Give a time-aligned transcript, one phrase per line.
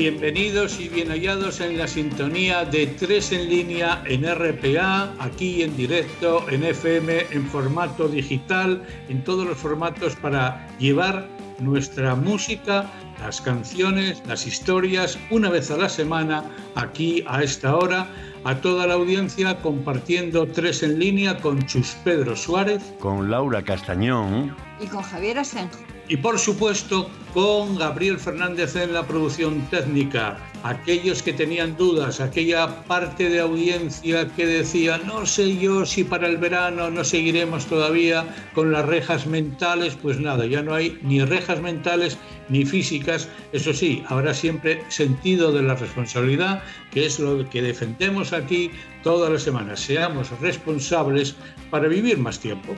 [0.00, 5.76] Bienvenidos y bien hallados en la sintonía de Tres en línea en RPA, aquí en
[5.76, 11.28] directo, en FM, en formato digital, en todos los formatos para llevar
[11.58, 12.90] nuestra música,
[13.20, 16.44] las canciones, las historias, una vez a la semana,
[16.76, 18.08] aquí a esta hora,
[18.44, 24.56] a toda la audiencia compartiendo Tres en línea con Chus Pedro Suárez, con Laura Castañón.
[24.80, 30.36] Y con Javier Asenjo y por supuesto con Gabriel Fernández en la producción técnica.
[30.64, 36.26] Aquellos que tenían dudas, aquella parte de audiencia que decía, no sé yo si para
[36.26, 41.24] el verano no seguiremos todavía con las rejas mentales, pues nada, ya no hay ni
[41.24, 43.28] rejas mentales ni físicas.
[43.52, 48.72] Eso sí, habrá siempre sentido de la responsabilidad, que es lo que defendemos aquí
[49.04, 49.78] todas las semanas.
[49.78, 51.36] Seamos responsables
[51.70, 52.74] para vivir más tiempo.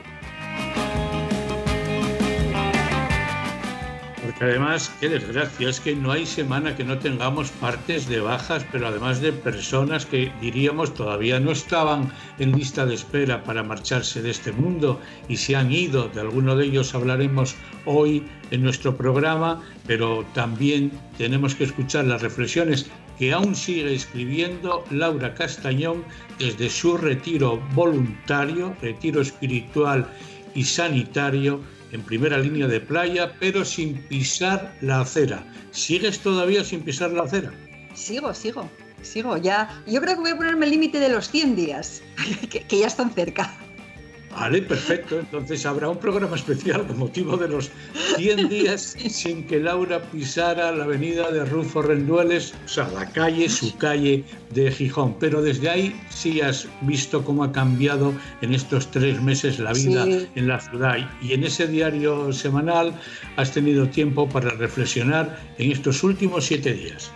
[4.39, 8.87] Además, qué desgracia, es que no hay semana que no tengamos partes de bajas, pero
[8.87, 14.31] además de personas que diríamos todavía no estaban en lista de espera para marcharse de
[14.31, 16.09] este mundo y se han ido.
[16.09, 22.21] De alguno de ellos hablaremos hoy en nuestro programa, pero también tenemos que escuchar las
[22.21, 26.03] reflexiones que aún sigue escribiendo Laura Castañón
[26.39, 30.07] desde su retiro voluntario, retiro espiritual
[30.55, 31.61] y sanitario
[31.93, 35.45] en primera línea de playa, pero sin pisar la acera.
[35.71, 37.53] ¿Sigues todavía sin pisar la acera?
[37.93, 38.69] Sigo, sigo,
[39.01, 39.37] sigo.
[39.37, 42.01] Ya, yo creo que voy a ponerme el límite de los 100 días,
[42.49, 43.55] que ya están cerca.
[44.35, 45.19] Vale, perfecto.
[45.19, 47.71] Entonces habrá un programa especial con motivo de los
[48.17, 53.47] 100 días sin que Laura pisara la avenida de Rufo Rendueles, o sea, la calle,
[53.49, 55.15] su calle de Gijón.
[55.19, 60.05] Pero desde ahí sí has visto cómo ha cambiado en estos tres meses la vida
[60.35, 60.97] en la ciudad.
[61.21, 62.99] Y en ese diario semanal
[63.35, 67.11] has tenido tiempo para reflexionar en estos últimos siete días.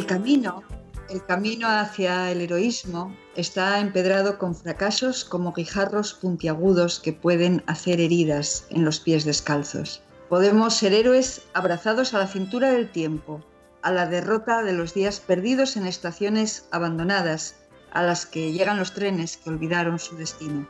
[0.00, 0.62] El camino,
[1.10, 8.00] el camino hacia el heroísmo está empedrado con fracasos como guijarros puntiagudos que pueden hacer
[8.00, 10.02] heridas en los pies descalzos.
[10.30, 13.44] Podemos ser héroes abrazados a la cintura del tiempo,
[13.82, 17.56] a la derrota de los días perdidos en estaciones abandonadas,
[17.92, 20.66] a las que llegan los trenes que olvidaron su destino.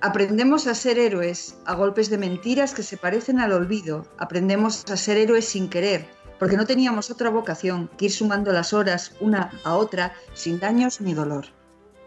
[0.00, 4.06] Aprendemos a ser héroes a golpes de mentiras que se parecen al olvido.
[4.16, 6.06] Aprendemos a ser héroes sin querer,
[6.38, 11.00] porque no teníamos otra vocación que ir sumando las horas una a otra sin daños
[11.00, 11.46] ni dolor.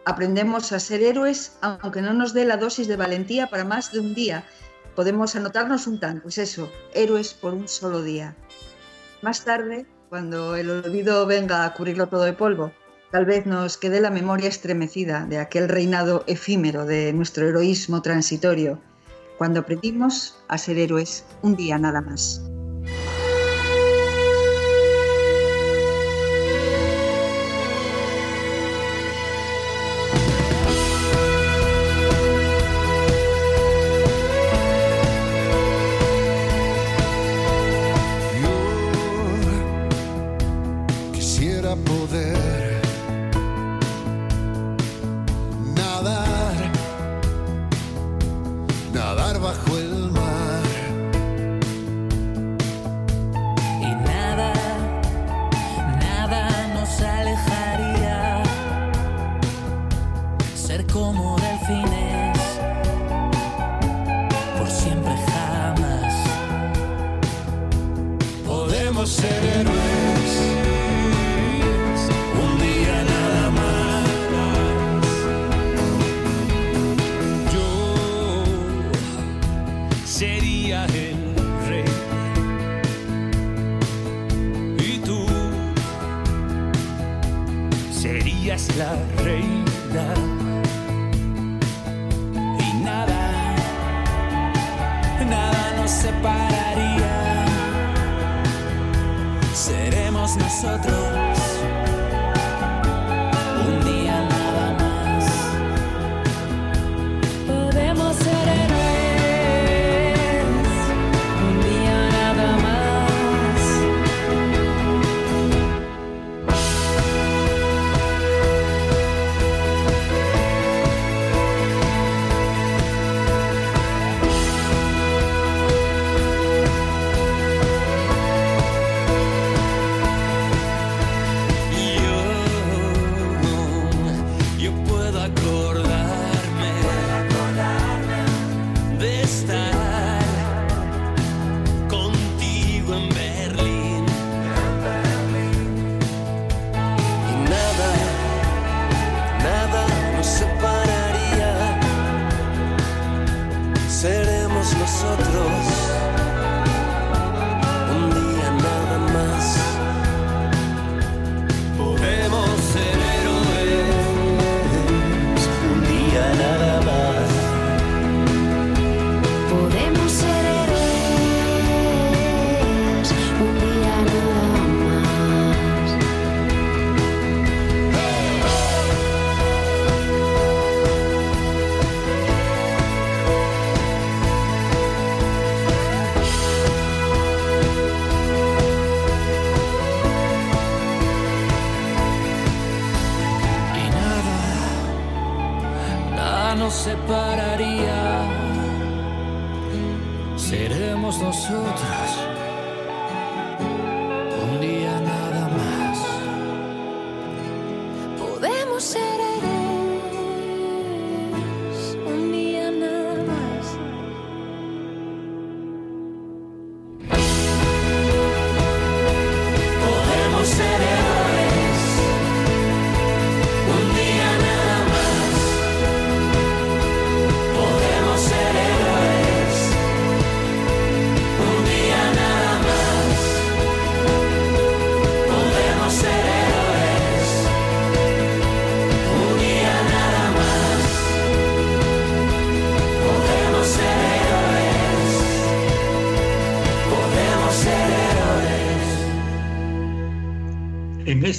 [0.05, 3.99] Aprendemos a ser héroes aunque no nos dé la dosis de valentía para más de
[3.99, 4.45] un día.
[4.95, 8.35] Podemos anotarnos un tanto, es eso, héroes por un solo día.
[9.21, 12.71] Más tarde, cuando el olvido venga a cubrirlo todo de polvo,
[13.11, 18.81] tal vez nos quede la memoria estremecida de aquel reinado efímero de nuestro heroísmo transitorio,
[19.37, 22.50] cuando aprendimos a ser héroes un día nada más.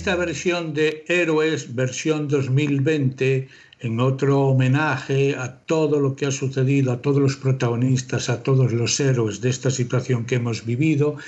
[0.02, 3.46] Esta versión de Héroes, versión 2020,
[3.78, 8.72] en otro homenaje a todo lo que ha sucedido, a todos los protagonistas, a todos
[8.72, 11.18] los héroes de esta situación que hemos vivido,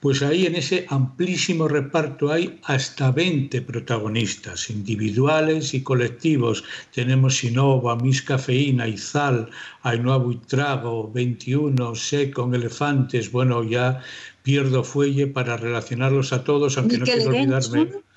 [0.00, 6.64] pues ahí en ese amplísimo reparto hay hasta 20 protagonistas, individuales y colectivos.
[6.92, 9.48] Tenemos Sinova, Miss Cafeína, Izal,
[9.82, 11.92] Ainhoa Buitrago, 21,
[12.34, 14.02] con Elefantes, bueno, ya
[14.42, 18.07] pierdo fuelle para relacionarlos a todos, aunque no quiero olvidarme.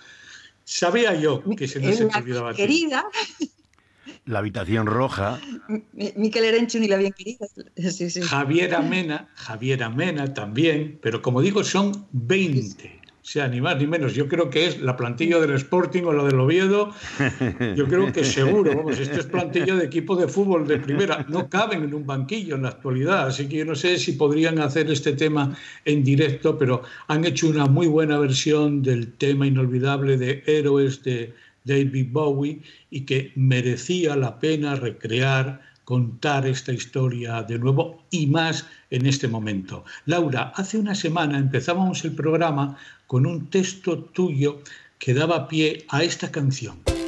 [0.72, 2.54] Sabía yo que se nos olvidaba.
[2.54, 3.04] Querida.
[4.26, 5.42] La habitación roja.
[5.92, 7.46] Miquel Erenchun y la bien querida.
[8.24, 13.01] Javier Amena, Javier Amena también, pero como digo, son 20.
[13.24, 14.16] Sea, ni más ni menos.
[14.16, 16.92] Yo creo que es la plantilla del Sporting o la del Oviedo.
[17.76, 21.24] Yo creo que seguro, vamos, esto es plantilla de equipo de fútbol de primera.
[21.30, 24.58] No caben en un banquillo en la actualidad, así que yo no sé si podrían
[24.58, 30.18] hacer este tema en directo, pero han hecho una muy buena versión del tema inolvidable
[30.18, 31.32] de Héroes de
[31.64, 38.66] David Bowie y que merecía la pena recrear contar esta historia de nuevo y más
[38.92, 39.84] en este momento.
[40.06, 42.78] Laura, hace una semana empezábamos el programa
[43.08, 44.62] con un texto tuyo
[45.00, 47.01] que daba pie a esta canción.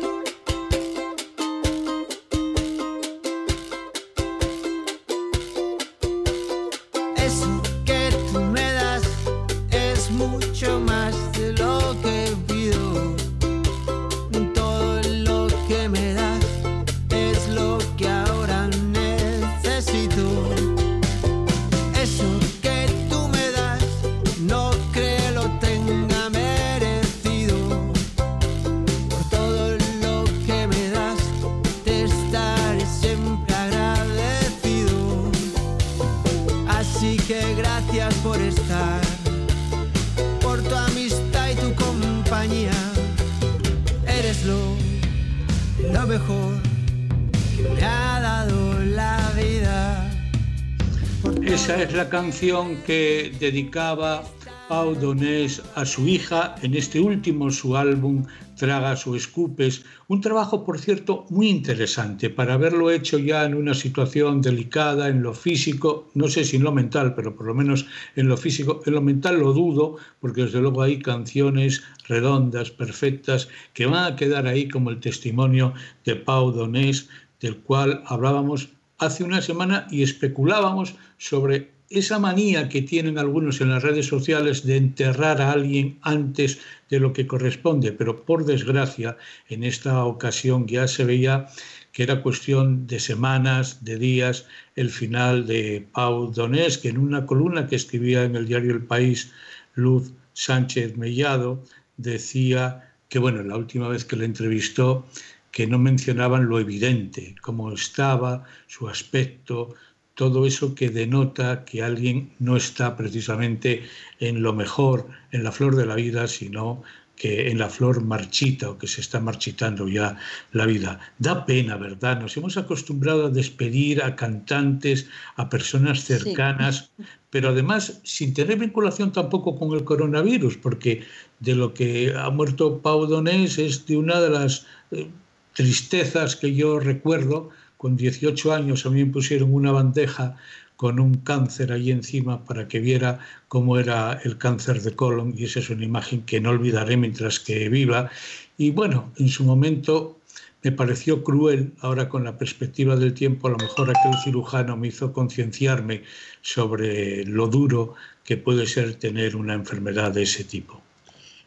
[52.85, 54.23] Que dedicaba
[54.67, 56.55] Pau Donés a su hija.
[56.63, 58.25] En este último su álbum
[58.57, 62.31] Tragas o Escupes, un trabajo por cierto muy interesante.
[62.31, 66.63] Para haberlo hecho ya en una situación delicada en lo físico, no sé si en
[66.63, 67.85] lo mental, pero por lo menos
[68.15, 73.47] en lo físico, en lo mental lo dudo, porque desde luego hay canciones redondas, perfectas,
[73.73, 75.73] que van a quedar ahí como el testimonio
[76.03, 77.09] de Pau Donés,
[77.39, 83.69] del cual hablábamos hace una semana y especulábamos sobre esa manía que tienen algunos en
[83.69, 86.59] las redes sociales de enterrar a alguien antes
[86.89, 89.17] de lo que corresponde, pero por desgracia
[89.49, 91.47] en esta ocasión ya se veía
[91.91, 97.27] que era cuestión de semanas, de días, el final de Pau Donés, que en una
[97.27, 99.31] columna que escribía en el diario El País,
[99.75, 101.63] Luz Sánchez Mellado,
[101.97, 105.05] decía que, bueno, la última vez que le entrevistó,
[105.51, 109.75] que no mencionaban lo evidente, cómo estaba, su aspecto,
[110.15, 113.83] todo eso que denota que alguien no está precisamente
[114.19, 116.83] en lo mejor, en la flor de la vida, sino
[117.15, 120.17] que en la flor marchita o que se está marchitando ya
[120.51, 120.99] la vida.
[121.19, 122.19] Da pena, ¿verdad?
[122.19, 126.91] Nos hemos acostumbrado a despedir a cantantes, a personas cercanas,
[127.29, 131.03] pero además sin tener vinculación tampoco con el coronavirus, porque
[131.39, 135.07] de lo que ha muerto Pau Donés es de una de las eh,
[135.53, 137.49] tristezas que yo recuerdo,
[137.83, 140.37] con 18 años a mí me pusieron una bandeja
[140.77, 145.43] con un cáncer ahí encima para que viera cómo era el cáncer de colon y
[145.43, 148.09] esa es una imagen que no olvidaré mientras que viva.
[148.57, 150.21] Y bueno, en su momento
[150.63, 154.87] me pareció cruel, ahora con la perspectiva del tiempo, a lo mejor aquel cirujano me
[154.87, 156.03] hizo concienciarme
[156.41, 160.81] sobre lo duro que puede ser tener una enfermedad de ese tipo.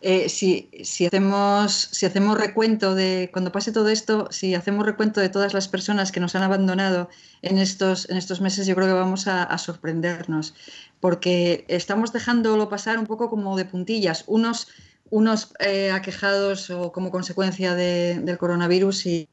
[0.09, 0.71] Eh, si,
[1.05, 6.21] hacemos, recuento de, cuando pase todo esto, si hacemos recuento de todas las personas que
[6.21, 7.09] nos han abandonado
[7.43, 8.09] en estos,
[8.41, 10.55] meses, yo creo que vamos a, sorprendernos,
[11.01, 14.69] porque estamos dejándolo pasar un poco como de puntillas, unos,
[15.11, 19.29] unos eh, aquejados o como consecuencia del coronavirus y,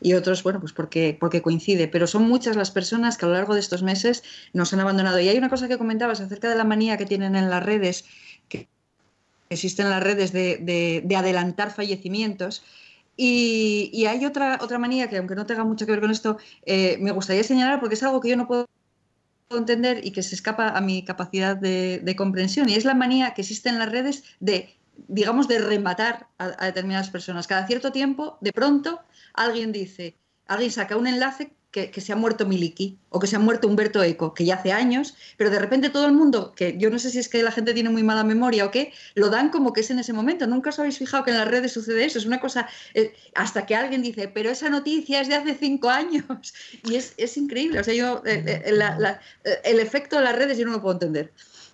[0.00, 3.34] y otros, bueno, pues porque, porque coincide, pero son muchas las personas que a lo
[3.34, 5.18] largo de estos meses nos han abandonado.
[5.18, 8.04] Y hay una cosa que comentabas acerca de la manía que tienen en las redes,
[9.50, 12.64] existen las redes de, adelantar fallecimientos.
[13.16, 16.96] Y, hay otra, otra manía que, aunque no tenga mucho que ver con esto, eh,
[17.00, 18.66] me gustaría señalar porque es algo que yo no puedo
[19.50, 22.68] entender y que se escapa a mi capacidad de, comprensión.
[22.68, 24.74] Y es la manía que existe en las redes de,
[25.08, 27.46] digamos, de rematar a, a determinadas personas.
[27.46, 29.00] Cada cierto tiempo, de pronto,
[29.34, 30.16] alguien dice,
[30.46, 34.02] alguien saca un enlace que, se ha muerto Miliki o que se ha muerto Humberto
[34.02, 37.10] Eco, que ya hace años, pero de repente todo el mundo, que yo no sé
[37.10, 39.82] si es que la gente tiene muy mala memoria o qué, lo dan como que
[39.82, 40.46] es en ese momento.
[40.46, 42.18] Nunca os habéis fijado que en las redes sucede eso.
[42.18, 45.90] Es una cosa, eh, hasta que alguien dice, pero esa noticia es de hace cinco
[45.90, 46.24] años.
[46.84, 47.80] Y es, increíble.
[47.80, 51.32] O sea, yo, eh, eh, el efecto de las redes yo no lo puedo entender.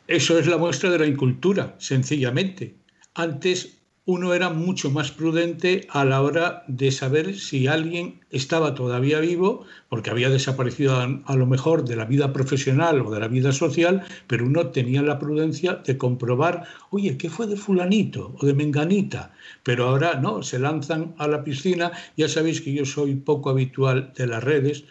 [0.09, 2.75] Eso es la muestra de la incultura, sencillamente.
[3.15, 3.76] Antes
[4.07, 9.65] uno era mucho más prudente a la hora de saber si alguien estaba todavía vivo,
[9.89, 14.05] porque había desaparecido a, lo mejor de la vida profesional o de la vida social,
[14.29, 19.35] pero uno tenía la prudencia de comprobar, oye, ¿qué fue de fulanito o de menganita?
[19.65, 24.13] Pero ahora no, se lanzan a la piscina, ya sabéis que yo soy poco habitual
[24.17, 24.85] de las redes,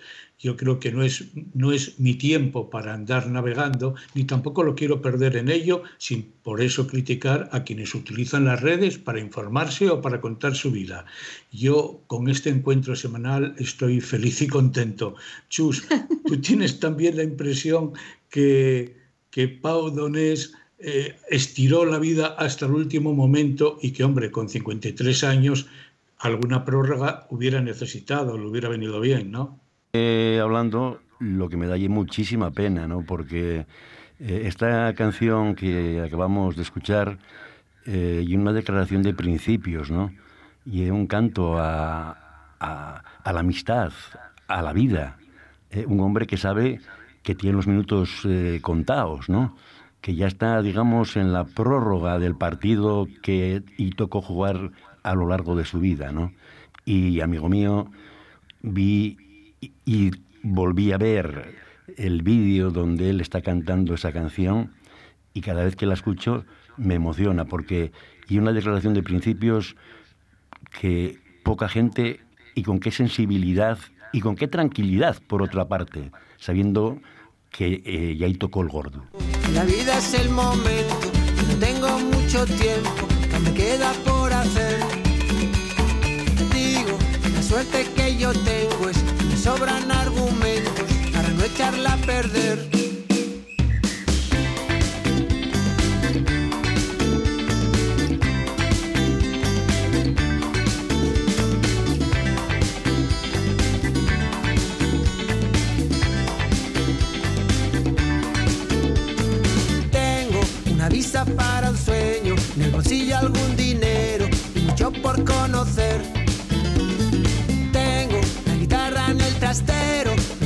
[0.45, 1.25] yo creo que no es,
[1.55, 6.33] no es mi tiempo para andar navegando, ni tampoco lo quiero perder en ello, sin
[6.43, 11.07] por eso criticar a quienes utilizan las redes para informarse o para contar su vida.
[11.51, 15.15] Yo con este encuentro semanal estoy feliz y contento.
[15.49, 15.87] Chus,
[16.27, 17.93] ¿tú tienes también la impresión
[18.29, 18.95] que,
[19.31, 24.47] que Pau Donés eh, estiró la vida hasta el último momento y que, hombre, con
[24.47, 25.65] 53 años,
[26.19, 29.64] alguna prórroga hubiera necesitado, le hubiera venido bien, ¿no?
[29.97, 33.05] Eh, hablando, lo que me da muchísima pena, ¿no?
[33.05, 33.65] Porque
[34.19, 37.17] eh, esta canción que acabamos de escuchar
[37.85, 40.11] eh, y una declaración de principios, ¿no?
[40.65, 42.17] Y es un canto a,
[42.59, 43.93] la amistad,
[44.47, 45.17] a la vida.
[45.87, 46.81] un hombre que sabe
[47.23, 48.27] que tiene los minutos
[48.61, 49.55] contados, ¿no?
[50.01, 54.71] Que ya está, digamos, en la prórroga del partido que y tocó jugar
[55.03, 56.33] a lo largo de su vida, ¿no?
[56.83, 57.87] Y, amigo mío,
[58.61, 59.24] vi
[59.85, 60.11] y,
[60.47, 61.55] volví a ver
[61.97, 64.73] el vídeo donde él está cantando esa canción
[65.33, 66.45] y cada vez que la escucho
[66.77, 67.91] me emociona porque
[68.27, 69.75] y una declaración de principios
[70.79, 72.19] que poca gente
[72.53, 73.79] y con qué sensibilidad
[74.13, 76.99] y con qué tranquilidad por otra parte, sabiendo
[77.51, 79.03] que eh, ya ahí tocó el gordo.
[79.53, 81.11] La vida es el momento,
[81.47, 84.79] no tengo mucho tiempo, que me queda por hacer.
[86.53, 86.97] Digo,
[87.33, 89.04] la suerte que yo tengo es
[89.45, 92.67] sobran argumentos para no echarla a perder.
[109.91, 110.41] Tengo
[110.73, 114.25] una visa para un sueño, en el bolsillo algún dinero
[114.55, 116.14] y mucho por conocer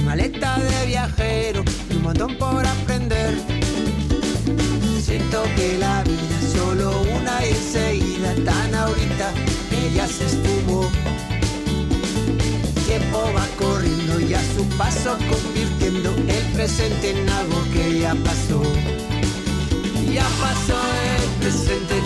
[0.05, 3.37] maleta de viajero, un montón por aprender.
[5.01, 7.53] Siento que la vida es solo una y
[8.45, 9.33] tan ahorita
[9.69, 10.89] que ya se esfumó.
[12.85, 18.61] tiempo va corriendo y a su paso convirtiendo el presente en algo que ya pasó.
[20.13, 20.79] Ya pasó
[21.15, 21.98] el presente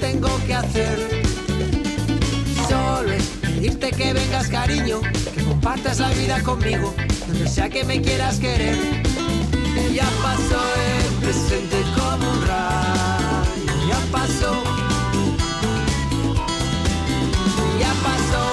[0.00, 1.22] tengo que hacer
[2.68, 5.00] solo es pedirte que vengas cariño,
[5.34, 6.94] que compartas la vida conmigo,
[7.26, 8.76] donde sea que me quieras querer.
[9.94, 14.62] Ya pasó el presente como un rayo, ya pasó.
[17.80, 18.44] Ya pasó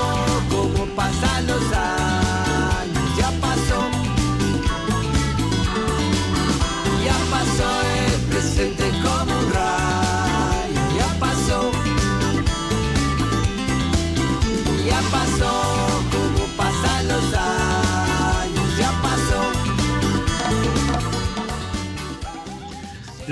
[0.49, 2.14] como pasan los años,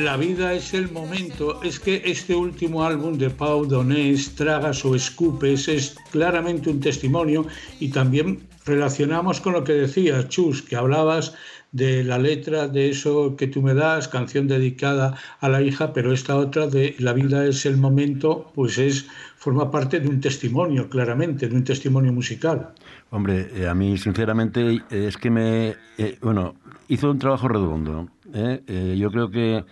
[0.04, 1.64] La vida es el momento.
[1.64, 7.48] Es que este último álbum de Pau Donés, Tragas o Escupes, es claramente un testimonio
[7.80, 11.36] y también relacionamos con lo que decías, Chus, que hablabas
[11.72, 16.12] de la letra de eso que tú me das, canción dedicada a la hija, pero
[16.12, 19.08] esta otra de La vida es el momento, pues es
[19.38, 22.74] forma parte de un testimonio, claramente, de un testimonio musical.
[23.10, 26.56] Hombre, eh, a mí sinceramente es que me, eh, bueno,
[26.90, 28.10] hizo un trabajo redondo.
[28.34, 28.96] ¿eh?
[28.98, 29.64] yo creo que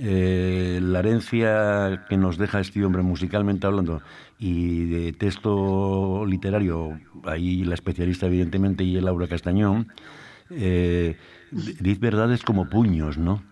[0.00, 4.00] la herencia que nos deja este hombre musicalmente hablando
[4.38, 9.88] y de texto literario, ahí la especialista evidentemente y Laura Castañón,
[10.48, 11.16] dice
[12.00, 13.42] verdades como puños, ¿no?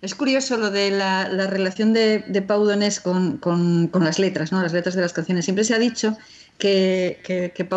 [0.00, 3.40] Es curioso lo de la, relación de, de Pau Donés con,
[4.00, 4.62] las letras, ¿no?
[4.62, 5.44] las letras de las canciones.
[5.44, 6.16] Siempre se ha dicho
[6.58, 7.20] que,
[7.54, 7.68] que,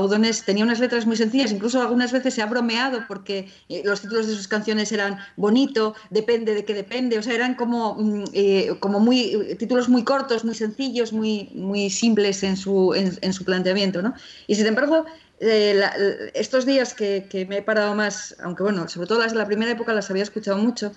[0.45, 4.27] tenía unas letras muy sencillas, incluso algunas veces se ha bromeado porque eh, los títulos
[4.27, 8.75] de sus canciones eran bonito, depende de qué depende, o sea, eran como, mm, eh,
[8.79, 14.01] como muy, títulos muy cortos, muy sencillos, muy, muy simples en su, en, su planteamiento.
[14.01, 14.15] ¿no?
[14.47, 15.05] Y sin embargo,
[15.39, 15.79] eh,
[16.33, 19.45] estos días que, que, me he parado más, aunque bueno, sobre todo las de la
[19.45, 20.91] primera época las había escuchado mucho,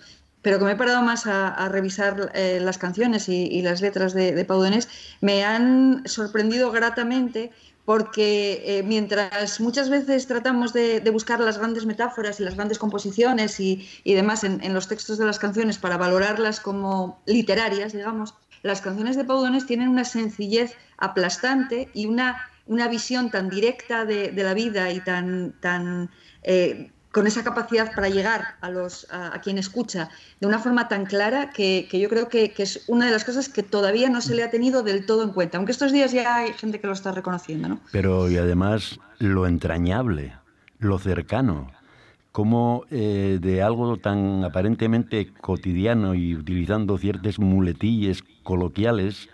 [0.44, 4.32] pero que me he parado más a, revisar eh, las canciones y, las letras de,
[4.32, 4.88] de Pau Donés,
[5.22, 7.50] me han sorprendido gratamente
[7.84, 13.60] porque eh, mientras muchas veces tratamos de, buscar las grandes metáforas y las grandes composiciones
[13.60, 19.16] y, demás en, los textos de las canciones para valorarlas como literarias, digamos, las canciones
[19.16, 24.54] de Pau Donés tienen una sencillez aplastante y una, una visión tan directa de, la
[24.54, 26.10] vida y tan, tan
[26.42, 31.06] eh, con esa capacidad para llegar a, los, a, quien escucha de una forma tan
[31.06, 34.42] clara que, yo creo que, es una de las cosas que todavía no se le
[34.42, 37.12] ha tenido del todo en cuenta, aunque estos días ya hay gente que lo está
[37.12, 37.68] reconociendo.
[37.68, 37.80] ¿no?
[37.92, 40.34] Pero y además lo entrañable,
[40.80, 41.70] lo cercano,
[42.32, 49.28] como eh, de algo tan aparentemente cotidiano y utilizando ciertas muletillas coloquiales,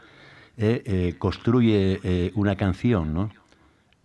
[0.59, 3.31] eh, eh, construye una canción, ¿no?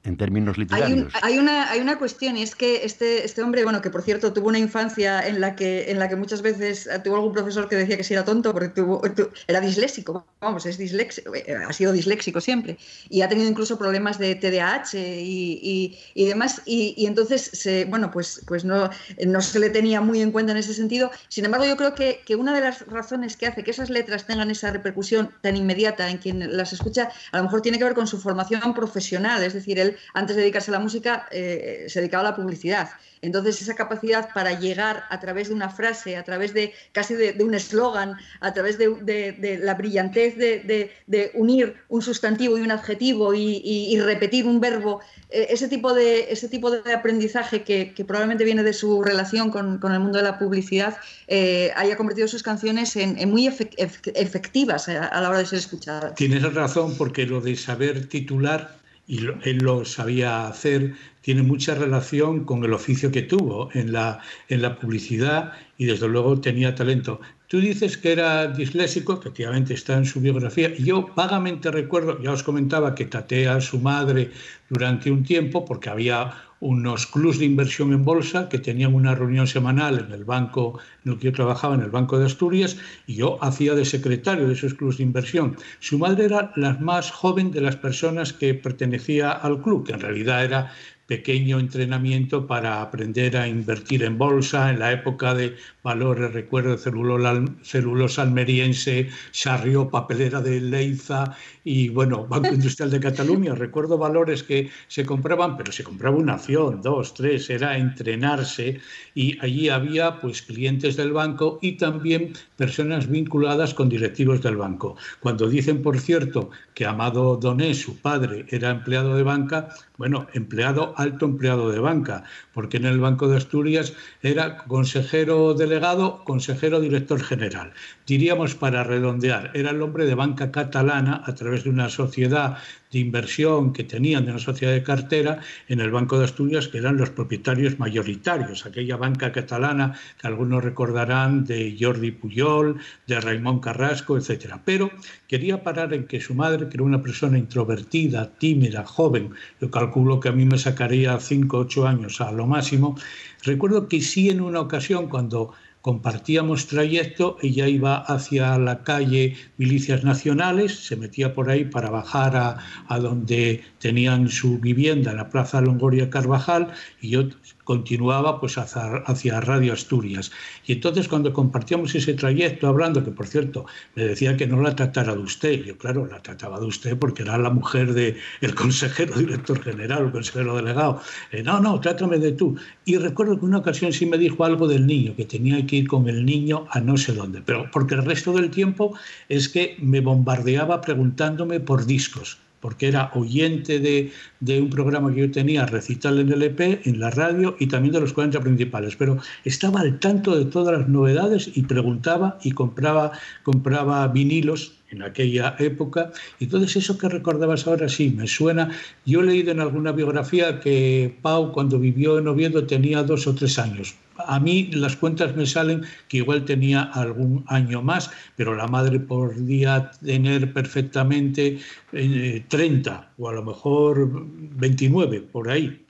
[0.06, 1.14] En términos literarios.
[1.22, 4.34] Hay, una, hay una cuestión y es que este, este hombre, bueno, que por cierto
[4.34, 7.76] tuvo una infancia en la que, en la que muchas veces tuvo algún profesor que
[7.76, 9.02] decía que si era tonto porque tuvo,
[9.48, 12.78] era disléxico, vamos, es disléxico, eh, ha sido disléxico siempre
[13.10, 18.42] y ha tenido incluso problemas de TDAH y, y, demás y, entonces, se, bueno, pues,
[18.48, 18.90] pues no,
[19.26, 21.12] no se le tenía muy en cuenta en ese sentido.
[21.30, 24.26] Sin embargo, yo creo que, que una de las razones que hace que esas letras
[24.26, 27.94] tengan esa repercusión tan inmediata en quien las escucha, a lo mejor tiene que ver
[27.94, 32.00] con su formación profesional, es decir, él antes de dedicarse a la música, eh, se
[32.00, 32.90] dedicaba a la publicidad.
[33.26, 37.36] Entonces, esa capacidad para llegar a través de una frase, a través de casi de,
[37.44, 44.00] un eslogan, a través de, la brillantez de, unir un sustantivo y un adjetivo y,
[44.00, 45.00] repetir un verbo,
[45.32, 49.80] eh, ese, tipo de, ese tipo de aprendizaje que, probablemente viene de su relación con,
[49.92, 55.30] el mundo de la publicidad, eh, haya convertido sus canciones en, muy efectivas a la
[55.30, 56.14] hora de ser escuchadas.
[56.14, 62.44] Tienes razón, porque lo de saber titular y él lo sabía hacer, tiene mucha relación
[62.44, 67.20] con el oficio que tuvo en la, en la publicidad y desde luego tenía talento.
[67.48, 72.42] Tú dices que era disléxico, efectivamente está en su biografía, yo vagamente recuerdo, ya os
[72.42, 74.32] comentaba que taté a su madre
[74.70, 79.48] durante un tiempo porque había unos clubs de inversión en bolsa que tenían una reunión
[79.48, 83.16] semanal en el banco en el que yo trabajaba, en el Banco de Asturias, y
[83.16, 85.58] yo hacía de secretario de esos clubs de inversión.
[85.80, 90.00] Su madre era la más joven de las personas que pertenecía al club, que en
[90.00, 90.72] realidad era
[91.08, 98.22] pequeño entrenamiento para aprender a invertir en bolsa en la época de valores, recuerdo, celulosa
[98.24, 103.54] almeriense, Sarrió, papelera de Leiza y, bueno, Banco Industrial de Cataluña.
[103.54, 108.80] Recuerdo valores que se compraban, pero se compraba una acción, dos, tres, era entrenarse
[109.14, 114.96] y allí había, pues, clientes del banco y también personas vinculadas con directivos del banco.
[115.20, 120.95] Cuando dicen, por cierto, que Amado Doné, su padre, era empleado de banca, bueno, empleado,
[120.96, 122.24] alto empleado de banca,
[122.56, 127.74] porque en el Banco de Asturias era consejero delegado, consejero director general.
[128.08, 132.58] Diríamos para redondear, era el hombre de banca catalana a través de una sociedad
[132.92, 136.78] de inversión que tenían de una sociedad de cartera en el Banco de Asturias, que
[136.78, 143.60] eran los propietarios mayoritarios, aquella banca catalana que algunos recordarán de Jordi Puyol, de Raimón
[143.60, 144.56] Carrasco, etc.
[144.64, 144.92] Pero
[145.28, 150.22] quería parar en que su madre, que era una persona introvertida, tímida, joven, yo calculo
[150.22, 152.98] que a mí me sacaría 5 o 8 años a lo máximo,
[153.44, 160.04] recuerdo que sí en una ocasión cuando compartíamos trayecto, ella iba hacia la calle Milicias
[160.04, 165.30] Nacionales, se metía por ahí para bajar a, a donde tenían su vivienda, en la
[165.30, 167.30] Plaza Longoria Carvajal, y yo
[167.66, 170.32] continuaba pues hacia, Radio Asturias.
[170.66, 174.76] Y entonces cuando compartíamos ese trayecto hablando, que por cierto me decía que no la
[174.76, 178.56] tratara de usted, yo claro, la trataba de usted porque era la mujer del el
[178.56, 181.02] consejero director general, el consejero delegado.
[181.32, 182.56] Eh, no, no, trátame de tú.
[182.86, 185.88] Y recuerdo que una ocasión sí me dijo algo del niño, que tenía que ir
[185.88, 188.96] con el niño a no sé dónde, pero porque el resto del tiempo
[189.28, 194.12] es que me bombardeaba preguntándome por discos porque era oyente de,
[194.60, 198.00] un programa que yo tenía, Recital en el EP, en la radio y también de
[198.00, 203.12] los 40 principales, pero estaba al tanto de todas las novedades y preguntaba y compraba,
[203.44, 206.12] compraba vinilos en aquella época.
[206.40, 208.72] Entonces, eso que recordabas ahora sí, me suena.
[209.06, 213.36] Yo he leído en alguna biografía que Pau, cuando vivió en Oviedo, tenía dos o
[213.36, 218.56] tres años a mí las cuentas me salen que igual tenía algún año más, pero
[218.56, 221.60] la madre podría tener perfectamente
[221.92, 225.82] 30 eh, o a lo mejor 29, por ahí.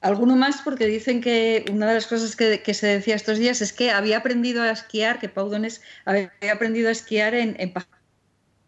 [0.00, 3.72] Alguno más porque dicen que una de las cosas que, se decía estos días es
[3.72, 7.72] que había aprendido a esquiar, que Pau Donés había aprendido a esquiar en, en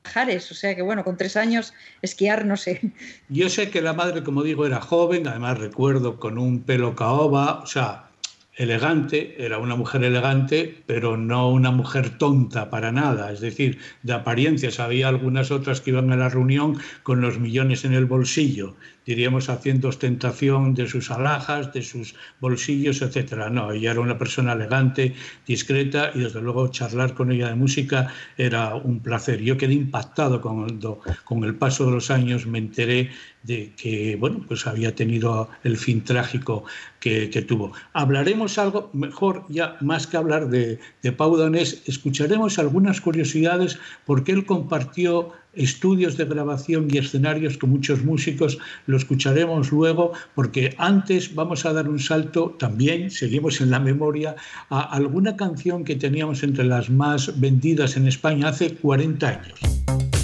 [0.03, 2.81] Pajares, o sea que bueno, con tres años esquiar, no sé.
[3.29, 7.61] Yo sé que la madre, como digo, era joven, además recuerdo con un pelo caoba,
[7.61, 8.11] o sea,
[8.61, 14.13] elegante, era una mujer elegante, pero no una mujer tonta para nada, es decir, de
[14.13, 14.81] apariencias.
[14.81, 19.49] Había algunas otras que iban a la reunión con los millones en el bolsillo diríamos,
[19.49, 23.51] haciendo ostentación de sus alhajas, de sus bolsillos, etcétera.
[23.51, 25.15] No, ella era una persona elegante,
[25.47, 29.41] discreta y desde luego charlar con ella de música era un placer.
[29.41, 33.11] Yo quedé impactado cuando con el paso de los años me enteré
[33.43, 36.65] de que bueno pues había tenido el fin trágico
[37.01, 37.73] que, tuvo.
[37.95, 44.33] Hablaremos algo mejor ya más que hablar de, de Pau Donés, escucharemos algunas curiosidades porque
[44.33, 51.35] él compartió estudios de grabación y escenarios con muchos músicos, lo escucharemos luego, porque antes
[51.35, 54.37] vamos a dar un salto también, seguimos en la memoria,
[54.69, 60.20] a alguna canción que teníamos entre las más vendidas en España hace 40 años.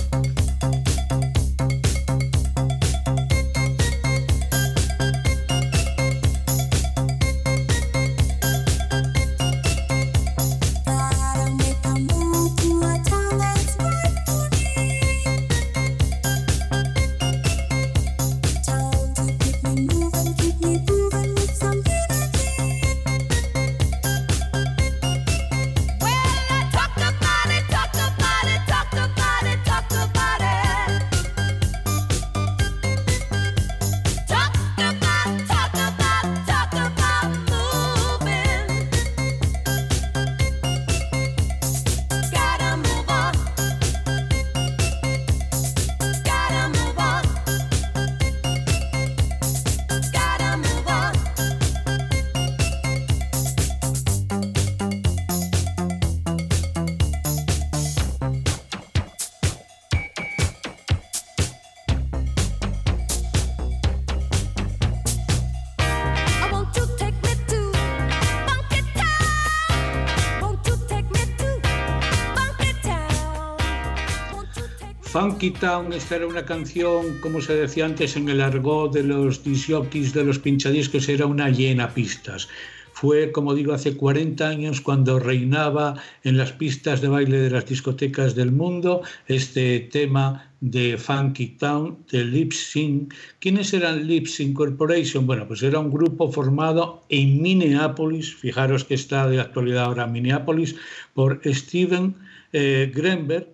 [75.19, 79.43] Funky Town, esta era una canción, como se decía antes en el argot de los
[79.43, 82.51] disjockeys, de los pinchadiscos, era una llena pistas.
[82.93, 87.65] Fue, como digo, hace 40 años cuando reinaba en las pistas de baile de las
[87.65, 93.15] discotecas del mundo este tema de Funky Town, de Lip Sync.
[93.39, 95.27] ¿Quiénes eran Lip Sync Corporation?
[95.27, 100.13] Bueno, pues era un grupo formado en Minneapolis, fijaros que está de actualidad ahora en
[100.13, 100.77] Minneapolis,
[101.15, 102.15] por Steven
[102.53, 103.49] eh, Grenberg,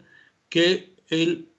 [0.48, 1.51] que él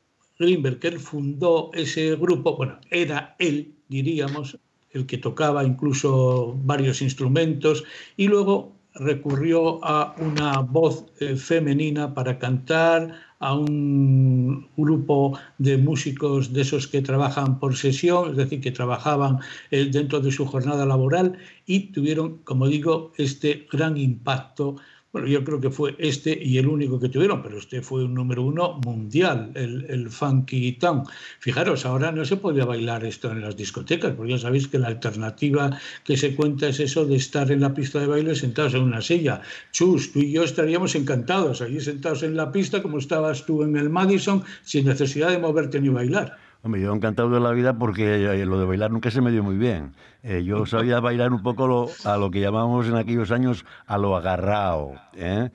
[0.43, 4.58] Greenberg, que él fundó ese grupo, bueno, era él, diríamos,
[4.91, 7.84] el que tocaba incluso varios instrumentos
[8.15, 16.53] y luego recurrió a una voz eh, femenina para cantar, a un grupo de músicos
[16.53, 20.86] de esos que trabajan por sesión, es decir, que trabajaban eh, dentro de su jornada
[20.86, 24.77] laboral y tuvieron, como digo, este gran impacto
[25.13, 28.15] bueno, yo creo que fue este y el único que tuvieron, pero este fue un
[28.15, 31.04] número uno mundial, el, el Funky Town.
[31.39, 34.88] Fijaros, ahora no se podía bailar esto en las discotecas, porque ya sabéis que la
[34.88, 38.82] alternativa que se cuenta es eso de estar en la pista de baile sentados en
[38.82, 39.41] una silla.
[39.71, 43.78] Chus, tú y yo estaríamos encantados allí sentados en la pista como estabas tú en
[43.78, 46.42] el Madison, sin necesidad de moverte ni bailar.
[46.65, 49.43] Hombre, yo encantado de la vida porque eh, lo de bailar nunca se me dio
[49.43, 49.95] muy bien.
[50.23, 54.15] Eh, yo sabía bailar un poco a lo que llamábamos en aquellos años a lo
[54.15, 54.93] agarrado.
[55.13, 55.49] ¿eh?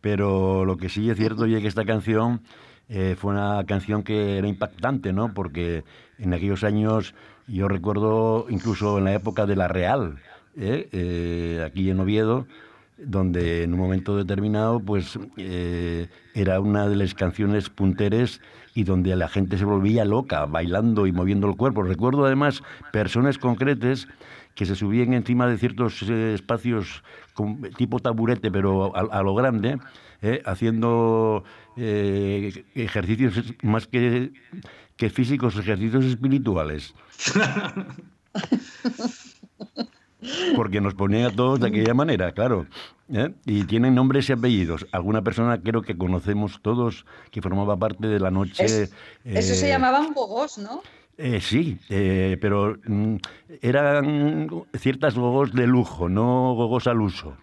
[0.00, 2.40] Pero lo que sí es cierto es que esta canción
[3.16, 5.32] fue una canción que era impactante, ¿no?
[5.32, 5.84] Porque
[6.18, 7.14] en aquellos años,
[7.46, 10.18] yo recuerdo incluso en la época de la Real,
[10.54, 12.46] aquí en Oviedo,
[12.96, 15.18] donde en un momento determinado pues
[16.34, 18.40] era una de las canciones punteres
[18.74, 21.82] y donde la gente se volvía loca, bailando y moviendo el cuerpo.
[21.82, 24.08] Recuerdo además personas concretas
[24.54, 27.02] que se subían encima de ciertos eh, espacios
[27.76, 29.78] tipo taburete, pero a, lo grande,
[30.22, 31.44] eh, haciendo
[31.76, 34.32] eh, ejercicios más que,
[34.96, 36.94] que físicos, ejercicios espirituales.
[40.56, 42.66] porque nos ponían a todos de aquella manera, claro.
[43.12, 43.30] ¿eh?
[43.46, 44.86] Y tienen nombres y apellidos.
[44.92, 48.64] Alguna persona creo que conocemos todos que formaba parte de la noche.
[48.64, 50.82] eso se eh, llamaban gogos, ¿no?
[51.16, 53.16] Eh, sí, pero mm,
[53.62, 57.36] eran ciertas gogos de lujo, no gogos al uso.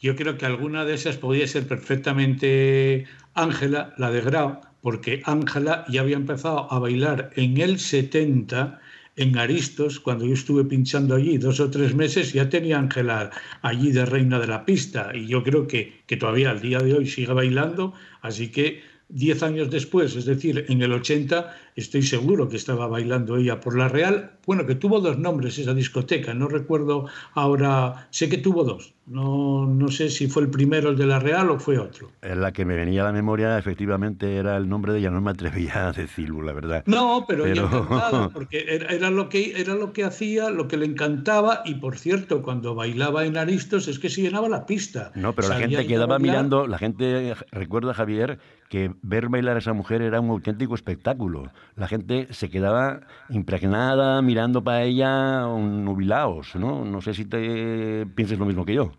[0.00, 5.84] Yo creo que alguna de esas podría ser perfectamente Ángela, la de Grau, porque Ángela
[5.88, 8.80] ya había empezado a bailar en el 70
[9.18, 13.30] en Aristos, cuando yo estuve pinchando allí dos o tres meses, ya tenía Ángela
[13.62, 15.10] allí de reina de la pista.
[15.14, 19.42] Y yo creo que, que todavía al día de hoy sigue bailando, así que diez
[19.42, 23.88] años después, es decir, en el 80, estoy seguro que estaba bailando ella por la
[23.88, 24.32] Real.
[24.46, 29.66] Bueno, que tuvo dos nombres esa discoteca, no recuerdo ahora, sé que tuvo dos, no,
[29.66, 32.10] no sé si fue el primero el de la Real o fue otro.
[32.22, 35.30] La que me venía a la memoria efectivamente era el nombre de ella, no me
[35.30, 36.82] atrevía a decirlo, la verdad.
[36.86, 38.30] No, pero, pero...
[38.34, 42.42] porque era, lo que, era lo que hacía, lo que le encantaba y por cierto,
[42.42, 45.12] cuando bailaba en Aristos es que se llenaba la pista.
[45.14, 49.72] No, pero la gente quedaba mirando, la gente recuerda, Javier, que ver bailar a esa
[49.72, 51.50] mujer era un auténtico espectáculo.
[51.76, 53.00] La gente se quedaba
[53.30, 56.84] impregnada mirando para ella, nubilaos, ¿no?
[56.84, 58.92] No sé si te pienses lo mismo que yo.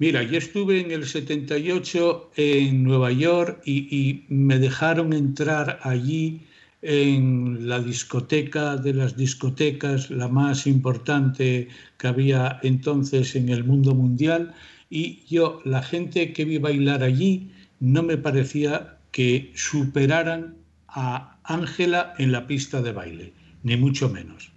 [0.00, 6.40] Mira, yo estuve en el 78 en Nueva York y, me dejaron entrar allí
[6.80, 13.94] en la discoteca de las discotecas, la más importante que había entonces en el mundo
[13.94, 14.54] mundial,
[14.88, 17.50] y yo, la gente que vi bailar allí,
[17.80, 20.56] no me parecía que superaran
[20.88, 24.52] a Ángela en la pista de baile, ni mucho menos.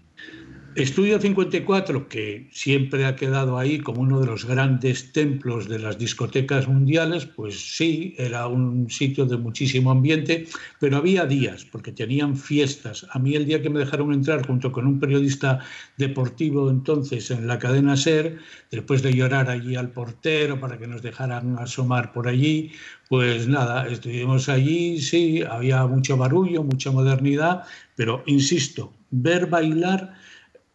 [0.75, 5.99] Estudio 54, que siempre ha quedado ahí como uno de los grandes templos de las
[5.99, 10.47] discotecas mundiales, pues sí, era un sitio de muchísimo ambiente,
[10.79, 13.05] pero había días, porque tenían fiestas.
[13.11, 15.59] A mí el día que me dejaron entrar junto con un periodista
[15.97, 18.39] deportivo entonces en la cadena SER,
[18.71, 22.71] después de llorar allí al portero para que nos dejaran asomar por allí,
[23.13, 27.61] pues nada, estuvimos allí, sí, había mucho barullo, mucha modernidad,
[27.95, 30.15] pero insisto, ver bailar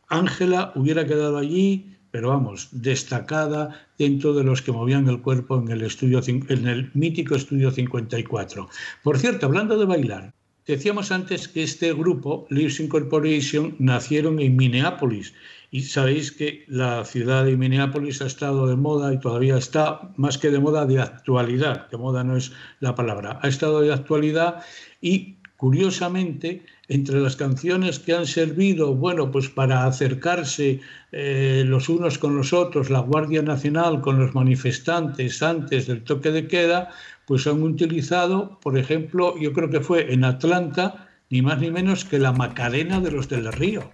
[0.06, 5.68] Ángela hubiera quedado allí, pero vamos, destacada dentro de los que movían el cuerpo en
[5.72, 8.68] el, estudio, en el mítico estudio 54.
[9.02, 10.32] Por cierto, hablando de bailar,
[10.64, 15.34] decíamos antes que este grupo, Lives Incorporation, nacieron en Minneapolis.
[15.70, 20.38] Y sabéis que la ciudad de Minneapolis ha estado de moda y todavía está más
[20.38, 21.90] que de moda, de actualidad.
[21.90, 23.38] De moda no es la palabra.
[23.42, 24.62] Ha estado de actualidad
[25.00, 32.16] y Curiosamente, entre las canciones que han servido, bueno, pues para acercarse eh, los unos
[32.16, 36.90] con los otros, la Guardia Nacional con los manifestantes antes del toque de queda,
[37.26, 42.04] pues han utilizado, por ejemplo, yo creo que fue en Atlanta, ni más ni menos
[42.04, 43.90] que la Macarena de los del Río.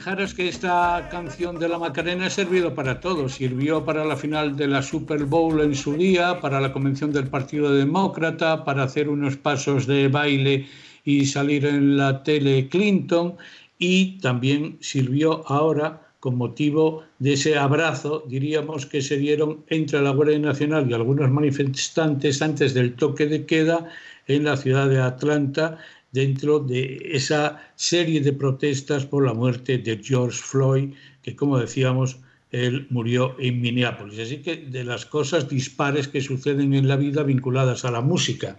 [0.00, 3.28] Fijaros que esta canción de la Macarena ha servido para todo.
[3.28, 7.28] Sirvió para la final de la Super Bowl en su día, para la convención del
[7.28, 10.66] Partido Demócrata, para hacer unos pasos de baile
[11.04, 13.34] y salir en la tele Clinton
[13.78, 20.12] y también sirvió ahora con motivo de ese abrazo, diríamos, que se dieron entre la
[20.12, 23.86] Guardia Nacional y algunos manifestantes antes del toque de queda
[24.28, 25.76] en la ciudad de Atlanta
[26.12, 32.18] dentro de esa serie de protestas por la muerte de George Floyd, que como decíamos,
[32.50, 34.18] él murió en Minneapolis.
[34.18, 38.58] Así que de las cosas dispares que suceden en la vida vinculadas a la música.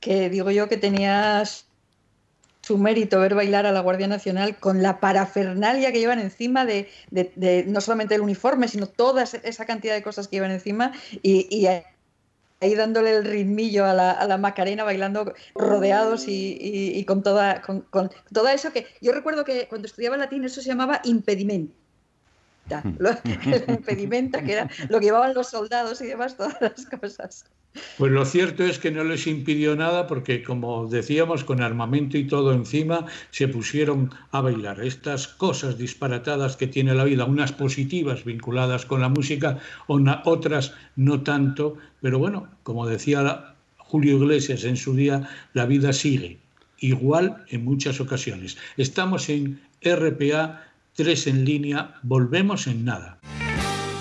[0.00, 1.68] Que digo yo que tenías
[2.62, 6.88] su mérito ver bailar a la Guardia Nacional con la parafernalia que llevan encima de,
[7.66, 11.66] no solamente el uniforme, sino toda esa cantidad de cosas que llevan encima y,
[12.60, 17.86] ahí dándole el ritmillo a la, Macarena, bailando rodeados y, con, toda, con,
[18.32, 21.74] todo eso que yo recuerdo que cuando estudiaba latín eso se llamaba impedimento.
[22.70, 27.44] El impedimenta, que era lo que llevaban los soldados y demás, todas las cosas.
[27.96, 32.26] Pues lo cierto es que no les impidió nada porque, como decíamos, con armamento y
[32.26, 34.80] todo encima, se pusieron a bailar.
[34.80, 41.22] Estas cosas disparatadas que tiene la vida, unas positivas vinculadas con la música, otras no
[41.22, 46.38] tanto, pero bueno, como decía Julio Iglesias en su día, la vida sigue,
[46.78, 48.56] igual en muchas ocasiones.
[48.76, 50.67] Estamos en RPA,
[50.98, 53.20] 3 en línea, volvemos en nada.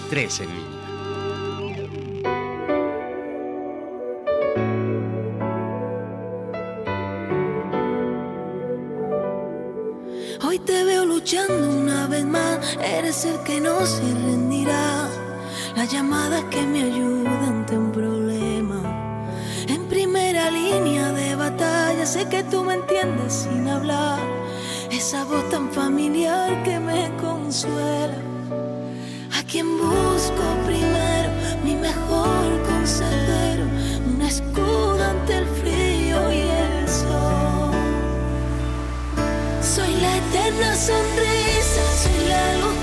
[0.09, 0.77] 3 en línea.
[11.59, 15.07] una vez más, eres el que no se rendirá.
[15.75, 18.81] La llamada que me ayuda ante un problema.
[19.67, 24.36] En primera línea de batalla, sé que tú me entiendes sin hablar.
[24.97, 28.17] Esa voz tan familiar que me consuela.
[29.37, 31.29] A quien busco primero,
[31.63, 33.65] mi mejor consejero,
[34.11, 37.75] un escudo ante el frío y el sol.
[39.61, 42.76] Soy la eterna sonrisa, soy la luz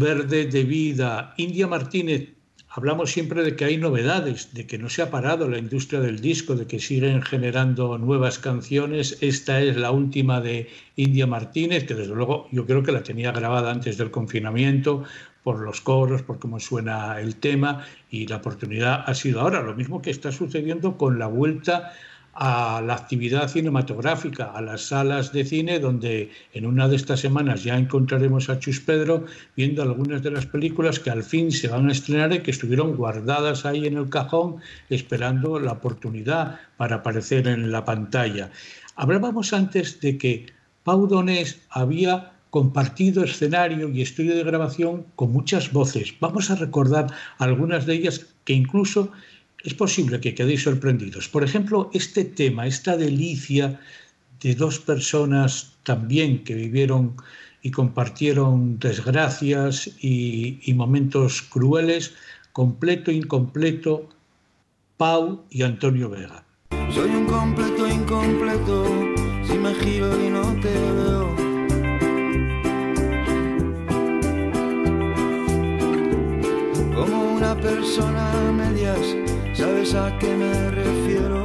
[0.00, 2.30] Verde de Vida, India Martínez.
[2.70, 6.20] Hablamos siempre de que hay novedades, de que no se ha parado la industria del
[6.20, 9.18] disco, de que siguen generando nuevas canciones.
[9.20, 13.30] Esta es la última de India Martínez, que desde luego yo creo que la tenía
[13.30, 15.04] grabada antes del confinamiento,
[15.42, 19.60] por los coros, por cómo suena el tema, y la oportunidad ha sido ahora.
[19.60, 21.92] Lo mismo que está sucediendo con la vuelta
[22.34, 27.64] a la actividad cinematográfica, a las salas de cine, donde en una de estas semanas
[27.64, 29.24] ya encontraremos a Chus Pedro
[29.56, 32.96] viendo algunas de las películas que al fin se van a estrenar y que estuvieron
[32.96, 34.56] guardadas ahí en el cajón
[34.88, 38.50] esperando la oportunidad para aparecer en la pantalla.
[38.96, 40.46] Hablábamos antes de que
[40.84, 46.14] Pau Donés había compartido escenario y estudio de grabación con muchas voces.
[46.20, 47.06] Vamos a recordar
[47.38, 49.12] algunas de ellas que incluso
[49.64, 51.28] es posible que quedéis sorprendidos.
[51.28, 53.80] Por ejemplo, este tema, esta delicia
[54.40, 57.16] de dos personas también que vivieron
[57.62, 62.14] y compartieron desgracias y, momentos crueles,
[62.52, 64.08] completo, incompleto,
[64.96, 66.44] Pau y Antonio Vega.
[66.92, 68.84] Soy un completo, incompleto,
[69.46, 71.36] si me giro y no te veo.
[76.94, 81.39] Como una persona medias ¿Sabes a qué me refiero?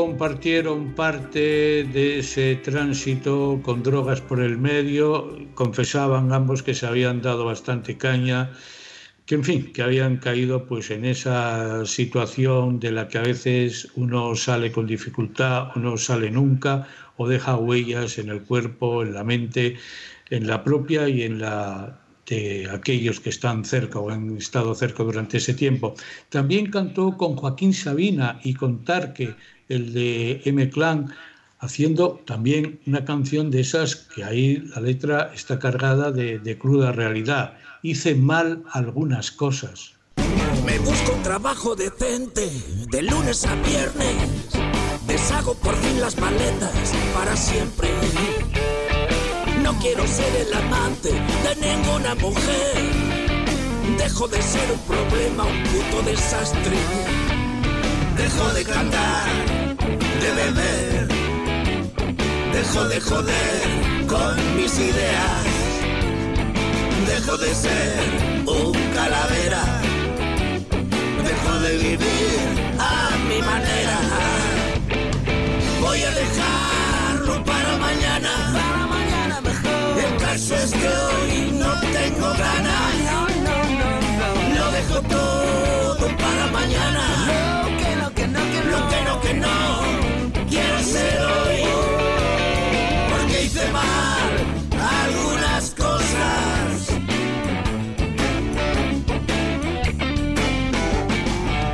[0.00, 7.20] Compartieron parte de ese tránsito con drogas por el medio, confesaban ambos que se habían
[7.20, 8.50] dado bastante caña,
[9.26, 13.88] que en fin, que habían caído pues en esa situación de la que a veces
[13.94, 16.88] uno sale con dificultad o no sale nunca
[17.18, 19.76] o deja huellas en el cuerpo, en la mente,
[20.30, 25.02] en la propia y en la de aquellos que están cerca o han estado cerca
[25.02, 25.94] durante ese tiempo.
[26.28, 29.34] También cantó con Joaquín Sabina y con Tarque,
[29.70, 31.14] el de M Clan,
[31.58, 36.92] haciendo también una canción de esas que ahí la letra está cargada de, de cruda
[36.92, 37.54] realidad.
[37.82, 39.92] Hice mal algunas cosas.
[40.66, 42.50] Me busco un trabajo decente,
[42.90, 44.50] de lunes a viernes.
[45.06, 47.88] Deshago por fin las maletas para siempre
[49.62, 52.74] no quiero ser el amante de ninguna mujer.
[53.98, 56.76] Dejo de ser un problema, un puto desastre.
[58.16, 59.28] Dejo de cantar,
[60.20, 61.08] de beber.
[62.52, 65.44] Dejo de joder con mis ideas.
[67.06, 68.00] Dejo de ser
[68.46, 69.64] un calavera.
[71.28, 72.40] Dejo de vivir
[72.78, 73.98] a mi manera.
[75.80, 78.70] Voy a dejarlo para mañana
[80.30, 82.94] caso es que hoy no tengo ganas.
[84.56, 87.02] Lo dejo todo para mañana.
[87.62, 88.70] Lo que no, que no, que no.
[88.70, 90.09] Lo que no, que no.
[93.10, 94.30] Porque hice mal
[94.96, 96.88] algunas cosas.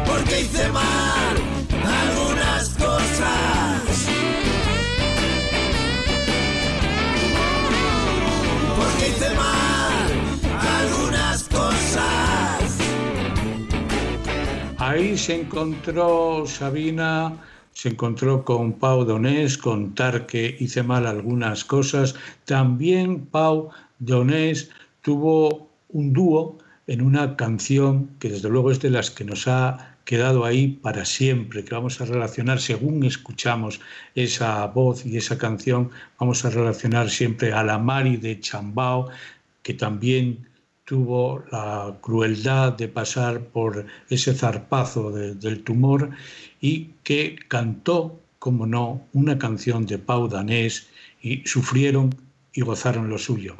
[0.06, 1.36] Porque hice mal
[1.84, 3.66] algunas cosas.
[9.08, 10.08] hice mal
[10.58, 12.78] algunas cosas.
[14.78, 17.32] Ahí se encontró Sabina,
[17.76, 22.14] se encontró con Pau Donés, con Tarque, hice mal algunas cosas.
[22.46, 23.68] También Pau
[23.98, 24.70] Donés
[25.02, 26.56] tuvo un dúo
[26.86, 31.04] en una canción que desde luego es de las que nos ha quedado ahí para
[31.04, 33.78] siempre, que vamos a relacionar según escuchamos
[34.14, 39.10] esa voz y esa canción, vamos a relacionar siempre a la Mari de Chambao,
[39.62, 40.48] que también
[40.86, 46.10] tuvo la crueldad de pasar por ese zarpazo del tumor
[46.60, 50.88] y que cantó, como no, una canción de Pau Danés
[51.20, 52.14] y sufrieron
[52.52, 53.56] y gozaron lo suyo.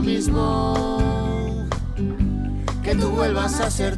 [0.00, 1.68] mismo.
[2.82, 3.97] Que tú vuelvas a ser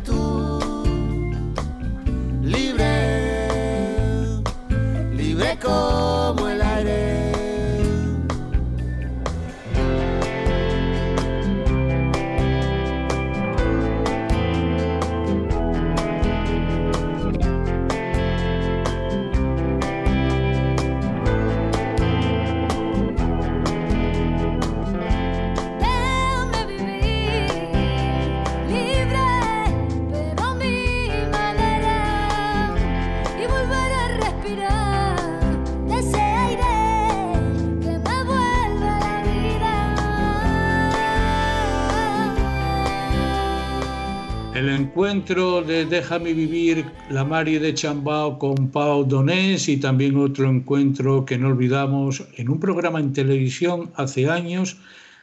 [45.21, 51.27] encuentro de Déjame vivir la Mari de Chambao con Pau Donés y también otro encuentro
[51.27, 54.79] que no olvidamos en un programa en televisión hace años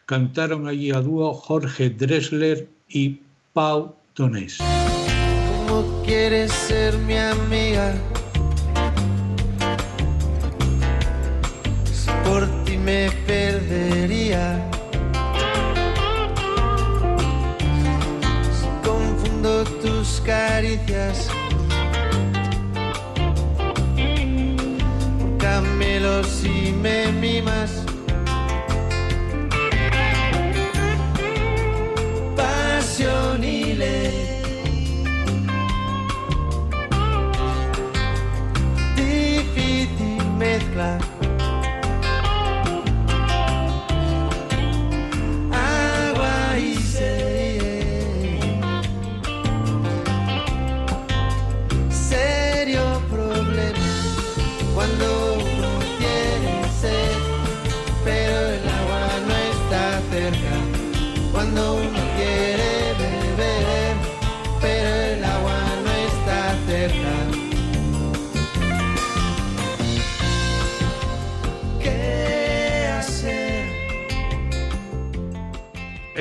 [0.06, 3.18] cantaron allí a dúo Jorge Dressler y
[3.54, 4.60] Pau Donés.
[5.68, 7.96] ¿Cómo quieres ser mi amiga?
[11.92, 13.10] Si por ti me
[20.86, 21.37] yes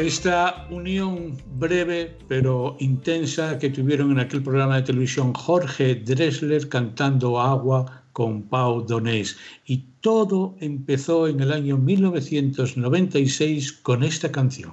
[0.07, 7.41] Esta unión breve pero intensa que tuvieron en aquel programa de televisión Jorge Dressler cantando
[7.41, 9.37] Agua con Pau Donés.
[9.65, 14.71] Y todo empezó en el año 1996 con esta canción.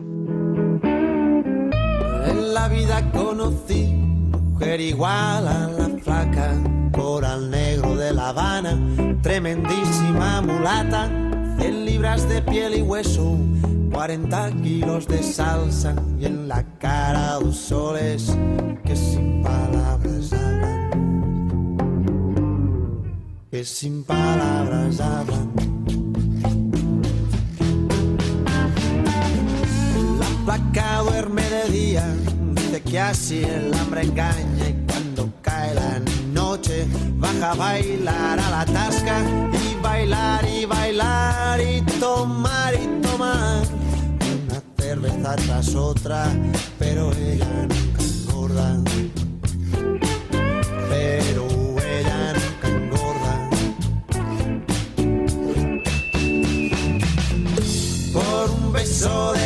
[2.28, 6.62] En la vida conocí mujer igual a la flaca,
[6.92, 8.78] coral negro de La Habana,
[9.24, 11.10] tremendísima mulata,
[11.58, 13.36] 100 libras de piel y hueso,
[13.94, 18.36] 40 kilos de salsa y en la cara dos soles
[18.84, 20.90] que sin palabras hablan,
[23.52, 25.52] que sin palabras hablan.
[30.20, 32.16] La placa duerme de día,
[32.56, 36.02] dice que así el hambre engaña y cuando cae la
[36.34, 36.88] noche
[37.18, 39.22] baja a bailar a la tasca
[39.54, 43.83] y bailar y bailar y tomar y tomar
[45.04, 46.32] cerveza tras otra,
[46.80, 48.82] pero ella nunca engorda.
[50.90, 51.48] Pero
[51.80, 53.50] ella nunca engorda.
[58.14, 59.43] Por un beso de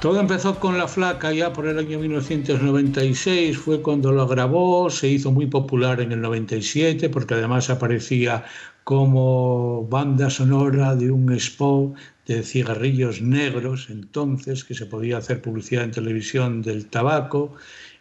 [0.00, 5.08] Todo empezó con La Flaca ya por el año 1996, fue cuando lo grabó, se
[5.08, 8.46] hizo muy popular en el 97 porque además aparecía
[8.82, 11.94] como banda sonora de un spot
[12.26, 17.52] de cigarrillos negros entonces que se podía hacer publicidad en televisión del tabaco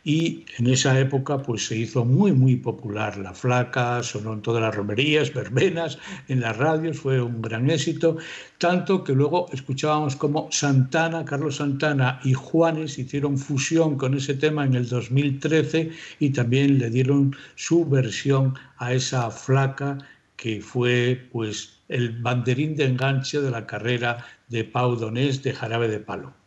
[0.03, 4.61] y en esa época pues se hizo muy muy popular La Flaca, sonó en todas
[4.61, 5.97] las romerías, verbenas,
[6.27, 8.17] en las radios, fue un gran éxito,
[8.57, 14.65] tanto que luego escuchábamos como Santana, Carlos Santana y Juanes hicieron fusión con ese tema
[14.65, 19.97] en el 2013 y también le dieron su versión a esa Flaca
[20.35, 25.89] que fue pues el banderín de enganche de la carrera de Pau Donés de Jarabe
[25.89, 26.38] de Palo.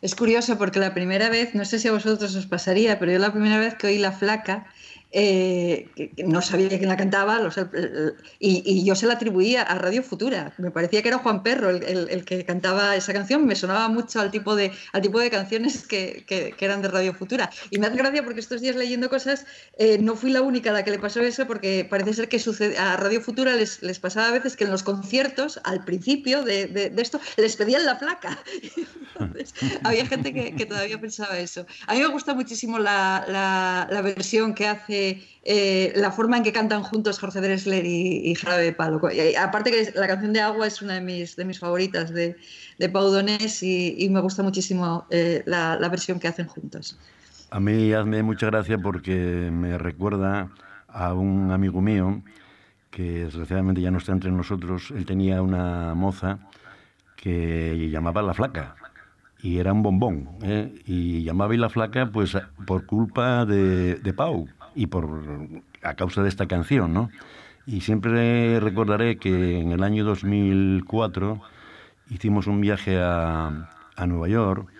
[0.00, 3.18] Es curioso porque la primera vez, no sé si a vosotros os pasaría, pero yo
[3.18, 4.66] la primera vez que oí La Flaca
[5.12, 5.88] eh,
[6.24, 7.40] no sabía quién la cantaba
[8.38, 10.52] y, yo se la atribuía a Radio Futura.
[10.58, 14.30] Me parecía que era Juan Perro el, que cantaba esa canción, me sonaba mucho al
[14.30, 16.24] tipo de, al tipo de canciones que,
[16.60, 17.50] eran de Radio Futura.
[17.70, 19.46] Y me hace gracia porque estos días leyendo cosas,
[19.78, 22.40] eh, no fui la única a la que le pasó eso, porque parece ser que
[22.78, 26.92] a Radio Futura les, les pasaba a veces que en los conciertos, al principio de,
[26.96, 28.38] esto, les pedían la placa.
[29.84, 31.66] había gente que, todavía pensaba eso.
[31.86, 34.99] A mí me gusta muchísimo la versión que hace
[35.42, 39.00] eh, la forma en que cantan juntos Jorge Dressler y, Jarabe de Palo.
[39.38, 42.36] aparte que la canción de Agua es una de mis, de mis favoritas de,
[42.78, 46.98] de Pau Donés y, me gusta muchísimo eh, la, versión que hacen juntos.
[47.50, 50.50] A mí hazme mucha gracia porque me recuerda
[50.88, 52.22] a un amigo mío
[52.90, 54.92] que desgraciadamente ya no está entre nosotros.
[54.94, 56.38] Él tenía una moza
[57.16, 58.76] que llamaba La Flaca
[59.42, 60.28] y era un bombón.
[60.42, 60.74] ¿eh?
[60.86, 62.36] Y llamaba y La Flaca pues
[62.66, 64.48] por culpa de, de Pau
[64.80, 65.20] y por
[65.82, 67.10] a causa de esta canción, ¿no?
[67.66, 71.38] Y siempre recordaré que en el año 2004
[72.08, 74.70] hicimos un viaje a, a Nueva York,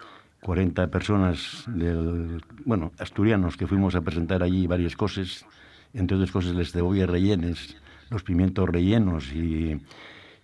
[0.40, 5.44] 40 personas del, bueno, asturianos que fuimos a presentar allí varias cosas,
[5.92, 7.76] entre otras cosas les cebolla rellenes,
[8.09, 9.82] los pimientos rellenos y,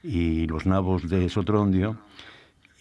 [0.03, 1.97] y los nabos de Sotrondio.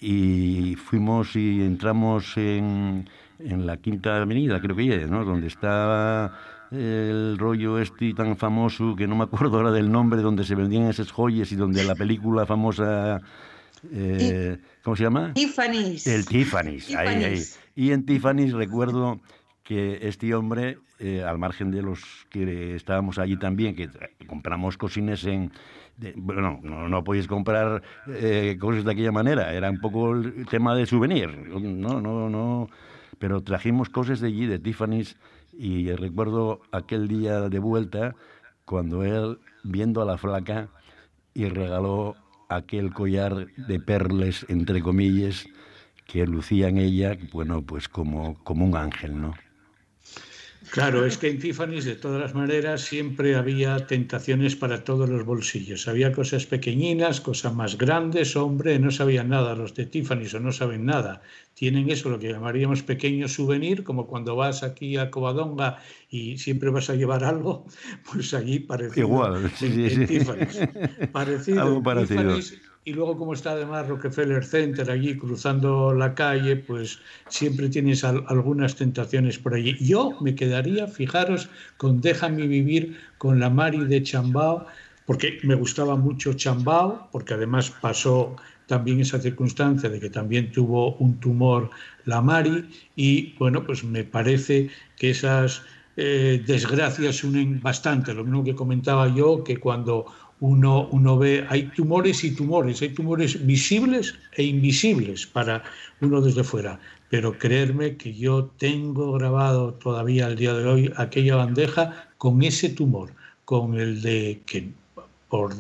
[0.02, 3.08] Y fuimos y entramos en,
[3.40, 5.24] en la Quinta Avenida, creo que es, ¿no?
[5.24, 6.34] Donde está
[6.72, 10.84] el rollo este tan famoso, que no me acuerdo ahora del nombre, donde se vendían
[10.84, 13.22] esas joyas y donde la película famosa...
[13.92, 15.34] Eh, ¿Cómo se llama?
[15.34, 16.08] Tiffany's.
[16.08, 17.42] El Tiffany's, Ahí, ahí.
[17.76, 19.20] Y en Tiffany's recuerdo
[19.64, 23.90] que este hombre, eh, al margen de los que estábamos allí también, que
[24.28, 25.52] compramos cocines en...
[26.16, 30.76] bueno, no, no podéis comprar eh, cosas de aquella manera, era un poco el tema
[30.76, 32.70] de souvenir, no, no, no,
[33.18, 35.18] pero trajimos cosas de allí, de Tiffany's,
[35.58, 38.16] y recuerdo aquel día de vuelta
[38.66, 40.70] cuando él, viendo a la flaca,
[41.34, 42.16] y regaló
[42.50, 45.46] aquel collar de perles, entre comillas,
[46.08, 49.34] que lucía en ella, bueno, pues como, como un ángel, ¿no?
[50.72, 55.26] Claro, es que en Tiffany's de todas las maneras siempre había tentaciones para todos los
[55.26, 55.88] bolsillos.
[55.88, 60.52] Había cosas pequeñinas, cosas más grandes, hombre, no sabían nada los de Tiffany's o no
[60.52, 61.22] saben nada.
[61.54, 65.78] Tienen eso, lo que llamaríamos pequeño souvenir, como cuando vas aquí a Covadonga
[66.10, 67.66] y siempre vas a llevar algo,
[68.12, 69.08] pues allí parecido.
[69.08, 70.60] Igual, sí, sí, en, Tiffany's.
[71.12, 71.62] Parecido.
[71.62, 72.38] Algo parecido
[72.86, 78.76] y luego como está además Rockefeller Center allí cruzando la calle, pues siempre tienes algunas
[78.76, 79.76] tentaciones por allí.
[79.80, 84.68] Yo me quedaría, fijaros, con Déjame vivir con la Mari de Chambao,
[85.08, 88.36] porque me gustaba mucho Chambao, porque además pasó
[88.68, 91.72] también esa circunstancia de que también tuvo un tumor
[92.06, 95.64] la Mari y bueno, pues me parece que esas
[95.98, 98.14] eh, desgracias unen bastante.
[98.14, 100.06] Lo mismo que comentaba yo, que cuando
[100.40, 105.64] uno, uno ve, hay tumores y tumores, hay tumores visibles e invisibles para
[106.02, 106.80] uno desde fuera.
[107.10, 112.70] Pero creerme que yo tengo grabado todavía al día de hoy aquella bandeja con ese
[112.70, 113.12] tumor,
[113.46, 114.70] con el de que
[115.30, 115.54] por,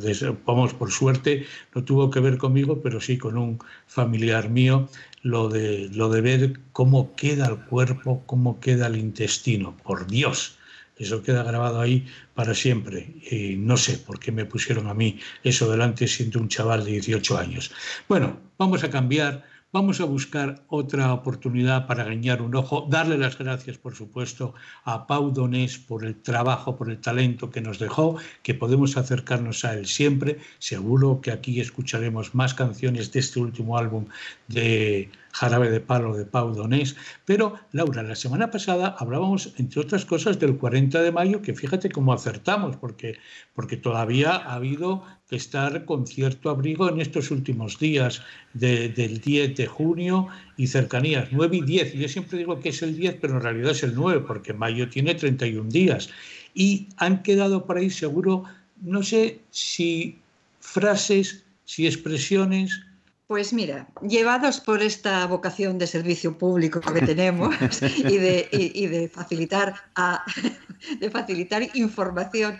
[0.45, 4.87] vamos, por suerte no tuvo que ver conmigo, pero sí con un familiar mío,
[5.21, 9.75] lo de, lo de ver cómo queda el cuerpo, cómo queda el intestino.
[9.83, 10.57] Por Dios,
[10.97, 13.15] eso queda grabado ahí para siempre.
[13.29, 16.91] Y no sé por qué me pusieron a mí eso delante siendo un chaval de
[16.91, 17.71] 18 años.
[18.07, 19.43] Bueno, vamos a cambiar
[19.75, 24.53] Vamos a buscar otra oportunidad para ganar un ojo, darle las gracias, por supuesto,
[24.85, 29.65] a Pau Donés por el trabajo, por el talento que nos dejó, que podemos acercarnos
[29.65, 30.39] a él siempre.
[30.59, 34.05] Seguro que aquí escucharemos más canciones de este último álbum
[34.47, 36.95] de Jarabe de Palo de Pau Donés.
[37.25, 41.89] Pero, Laura, la semana pasada hablábamos, entre otras cosas, del 40 de mayo, que fíjate
[41.89, 43.17] cómo acertamos, porque,
[43.53, 48.21] porque todavía ha habido que estar con cierto abrigo en estos últimos días
[48.53, 51.93] del 10 de junio y cercanías, 9 y 10.
[51.95, 54.87] Yo siempre digo que es el 10, pero en realidad es el 9, porque mayo
[54.87, 56.09] tiene 31 días.
[56.53, 58.45] Y han quedado por ahí seguro,
[58.81, 60.17] no sé si
[60.61, 62.84] frases, si expresiones
[63.27, 69.73] pues mira, llevados por esta vocación de servicio público que tenemos y de, de facilitar
[69.95, 70.23] a,
[70.99, 72.57] de facilitar información.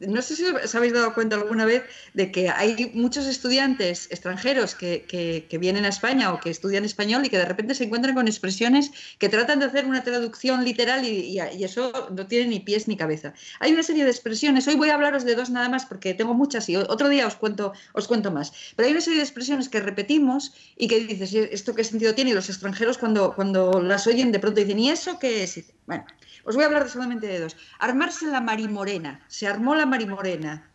[0.00, 1.84] no sé si os habéis dado cuenta alguna vez
[2.14, 7.24] de que hay muchos estudiantes extranjeros que, que, vienen a España o que estudian español
[7.24, 11.04] y que de repente se encuentran con expresiones que tratan de hacer una traducción literal
[11.04, 13.34] y, y, eso no tiene ni pies ni cabeza.
[13.60, 16.34] Hay una serie de expresiones, hoy voy a hablaros de dos nada más porque tengo
[16.34, 19.68] muchas y otro día os cuento, os cuento más, pero hay una serie de expresiones
[19.68, 22.30] que repetimos y que dices, ¿esto qué sentido tiene?
[22.30, 25.72] Y los extranjeros cuando, cuando las oyen de pronto dicen, ¿y eso qué es?
[25.86, 26.04] Bueno,
[26.44, 27.56] os voy a hablar solamente de dos.
[27.78, 29.24] Armarse la marimorena.
[29.28, 30.70] Se armó la marimorena.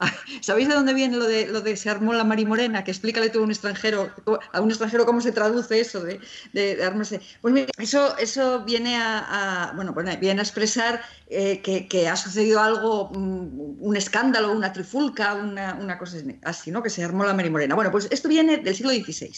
[0.40, 2.84] ¿Sabéis de dónde viene lo de, lo de se armó la marimorena?
[2.84, 4.10] Que explícale tú a un extranjero,
[4.52, 7.20] a un extranjero cómo se traduce eso de, armarse.
[7.40, 13.08] Pues mira, eso, eso viene a, bueno, viene a expresar eh, que, ha sucedido algo,
[13.10, 16.82] un, un escándalo, una trifulca, una, una, cosa así, ¿no?
[16.82, 17.74] Que se armó la marimorena.
[17.74, 19.32] Bueno, pues esto viene del siglo XVI.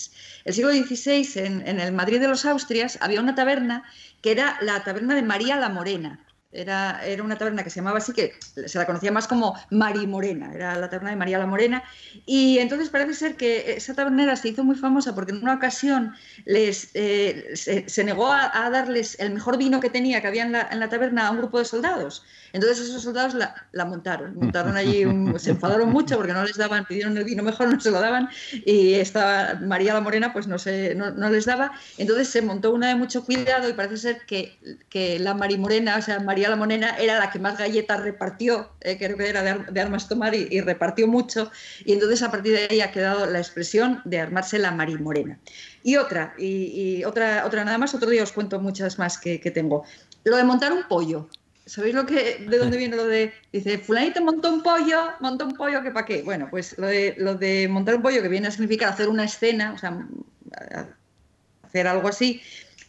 [0.44, 3.84] El siglo XVI, en, en el Madrid de los Austrias, había una taberna
[4.20, 6.24] que era la taberna de María la Morena.
[6.52, 8.34] Era, era, una taberna que se llamaba así, que
[8.66, 11.82] se la conocía más como Mari Morena, era la taberna de María la Morena.
[12.26, 16.14] Y entonces parece ser que esa tabernera se hizo muy famosa porque en una ocasión
[16.44, 20.68] les, eh, se, negó a, darles el mejor vino que tenía, que había en la,
[20.70, 22.22] en la, taberna, a un grupo de soldados.
[22.52, 25.04] Entonces esos soldados la, la montaron, montaron allí,
[25.38, 28.28] se enfadaron mucho porque no les daban, pidieron el vino mejor, no se lo daban,
[28.52, 31.72] y estaba María la Morena pues no, se, no, no les daba.
[31.96, 34.58] Entonces se montó una de mucho cuidado y parece ser que,
[34.90, 38.70] que la Mari Morena, o sea, María la Monena era la que más galletas repartió,
[38.80, 41.50] eh, creo que era de, armas tomar y, repartió mucho.
[41.84, 45.38] Y entonces a partir de ahí ha quedado la expresión de armarse la marimorena.
[45.82, 49.84] Y otra, y, otra, otra nada más, otro día os cuento muchas más que, tengo.
[50.24, 51.28] Lo de montar un pollo.
[51.64, 55.54] ¿Sabéis lo que, de dónde viene lo de, dice, fulanito montó un pollo, montó un
[55.54, 56.22] pollo, ¿que para qué?
[56.22, 59.24] Bueno, pues lo de, lo de montar un pollo, que viene a significar hacer una
[59.24, 60.06] escena, o sea,
[61.62, 62.42] hacer algo así,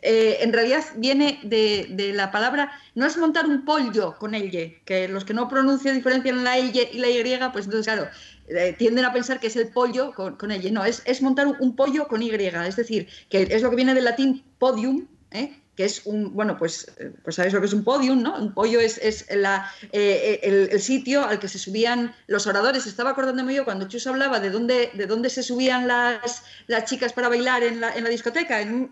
[0.05, 5.07] eh, en realidad viene de, la palabra, no es montar un pollo con elle, que
[5.07, 8.09] los que no pronuncian diferencian la elle y la y, pues entonces, claro,
[8.49, 10.71] eh, tienden a pensar que es el pollo con, con elle.
[10.71, 14.03] No, es, montar un, pollo con y, es decir, que es lo que viene del
[14.03, 15.57] latín podium, ¿eh?
[15.77, 16.91] que es un, bueno, pues,
[17.23, 18.37] pues sabéis lo que es un podium, ¿no?
[18.37, 22.85] Un pollo es, la, el, sitio al que se subían los oradores.
[22.85, 27.13] Estaba acordándome yo cuando Chus hablaba de dónde, de dónde se subían las, las chicas
[27.13, 28.89] para bailar en la, en la discoteca, en,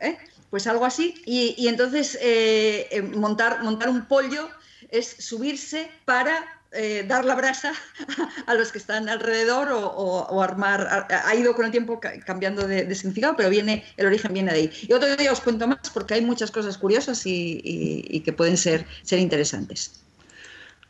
[0.52, 1.16] pues algo así.
[1.26, 4.50] Y, entonces eh, eh, montar, montar un pollo
[4.90, 7.74] es subirse para eh, dar la brasa
[8.46, 11.08] a los que están alrededor o, armar.
[11.10, 14.72] Ha, ido con el tiempo cambiando de, significado, pero viene el origen viene de ahí.
[14.88, 18.86] Y otro día os cuento más porque hay muchas cosas curiosas y, que pueden ser,
[19.04, 20.04] ser interesantes.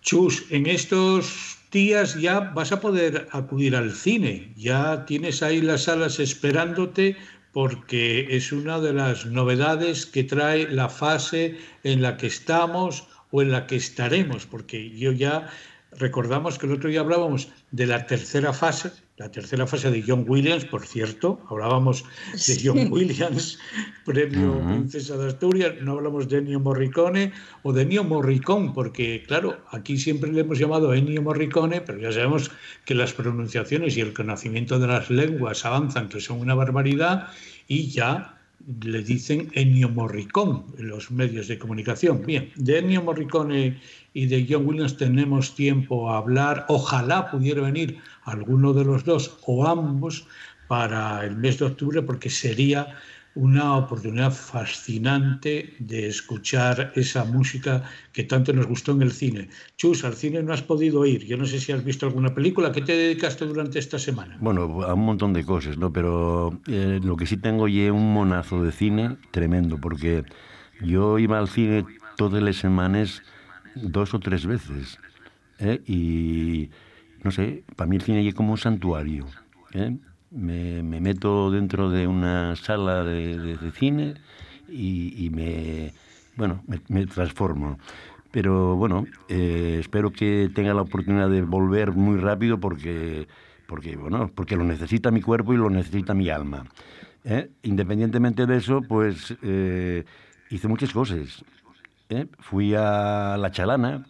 [0.01, 4.51] Chus, en estos días ya vas a poder acudir al cine.
[4.57, 7.15] Ya tienes ahí las salas esperándote
[7.51, 13.41] porque es una de las novedades que trae la fase en la que estamos o
[13.41, 15.49] en la que estaremos, porque yo ya
[15.91, 18.91] recordamos que el otro día hablábamos de la tercera fase,
[19.21, 22.03] la tercera fase de John Williams, por cierto, hablábamos
[22.47, 23.59] de John Williams,
[24.05, 29.59] premio Princesa de Asturias, no hablamos de Ennio Morricone o de Ennio Morricone, porque claro,
[29.69, 32.49] aquí siempre le hemos llamado Ennio Morricone, pero ya sabemos
[32.83, 37.27] que las pronunciaciones y el conocimiento de las lenguas avanzan, que son una barbaridad,
[37.67, 38.39] y ya
[38.83, 42.25] le dicen Ennio Morricone en los medios de comunicación.
[42.25, 43.79] Bien, de Ennio Morricone
[44.13, 46.65] y de John Williams tenemos tiempo a hablar.
[46.67, 50.27] Ojalá pudiera venir alguno de los dos o ambos
[50.67, 52.95] para el mes de octubre porque sería
[53.33, 59.47] una oportunidad fascinante de escuchar esa música que tanto nos gustó en el cine.
[59.77, 61.25] Chus, al cine no has podido ir.
[61.25, 62.73] Yo no sé si has visto alguna película.
[62.73, 64.37] ¿Qué te dedicaste durante esta semana?
[64.41, 65.93] Bueno, a un montón de cosas, ¿no?
[65.93, 70.25] Pero eh, lo que sí tengo es un monazo de cine tremendo, porque
[70.81, 71.85] yo iba al cine
[72.17, 73.23] todas las semanas
[73.75, 74.99] dos o tres veces.
[75.59, 75.81] ¿eh?
[75.85, 76.69] Y,
[77.23, 79.25] no sé, para mí el cine es como un santuario.
[79.73, 79.95] ¿eh?
[80.31, 84.15] me, meto dentro de una sala de, cine
[84.69, 85.93] y, me,
[86.35, 87.77] bueno, me, transformo.
[88.31, 93.27] Pero bueno, eh, espero que tenga la oportunidad de volver muy rápido porque,
[93.67, 96.65] porque, bueno, porque lo necesita mi cuerpo y lo necesita mi alma.
[97.25, 97.49] ¿eh?
[97.63, 99.35] Independientemente de eso, pues
[100.49, 101.43] hice muchas cosas.
[102.39, 104.03] Fui a La Chalana,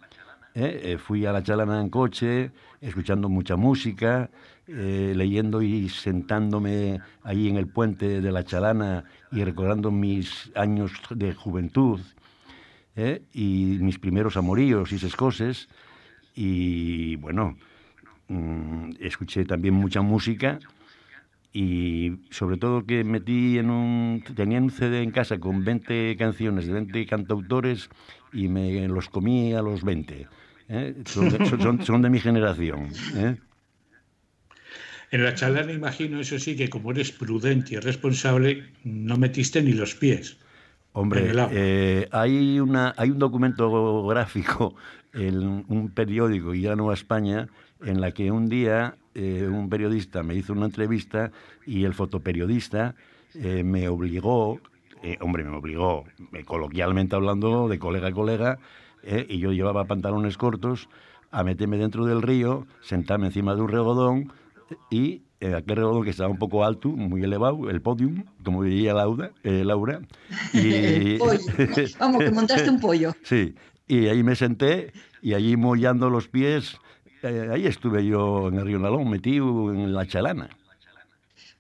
[0.98, 4.30] fui a La Chalana en coche, escuchando mucha música,
[4.68, 10.94] eh, leyendo y sentándome ahí en el puente de la Chalana y recordando mis años
[11.10, 12.00] de juventud
[12.96, 13.22] ¿eh?
[13.34, 15.68] y mis primeros amoríos y esas cosas.
[16.34, 17.58] Y bueno,
[18.30, 20.58] mm, escuché también mucha música
[21.54, 24.24] y sobre todo que metí en un...
[24.36, 27.90] tenía un CD en casa con 20 canciones de 20 cantautores
[28.32, 30.28] y me los comí a los 20.
[30.70, 30.96] ¿eh?
[31.06, 32.88] Son, son, de mi generación.
[33.16, 33.36] ¿eh?
[35.12, 39.74] En la chalana imagino, eso sí, que como eres prudente y responsable, no metiste ni
[39.74, 40.38] los pies.
[40.94, 44.76] Hombre, eh, hay, una, hay un documento gráfico
[45.14, 47.48] en un periódico, y ya no a España,
[47.84, 51.32] en la que un día eh, un periodista me hizo una entrevista
[51.66, 52.96] y el fotoperiodista
[53.36, 54.60] eh, me obligó
[55.04, 58.60] eh, hombre, me obligó, eh, coloquialmente hablando, de colega a colega,
[59.04, 60.90] y yo llevaba pantalones cortos,
[61.32, 64.32] a meterme dentro del río, sentarme encima de un regodón
[64.92, 69.32] y aquel regodón que estaba un poco alto, muy elevado, el podium, como diría Laura.
[69.42, 70.02] Laura
[70.54, 71.18] y...
[72.00, 73.16] Vamos, que montaste un pollo.
[73.24, 73.56] Sí,
[73.88, 74.94] y ahí me senté
[75.24, 76.78] y allí mollando los pies,
[77.24, 80.50] ahí estuve yo en el río Nalón, metido en la chalana.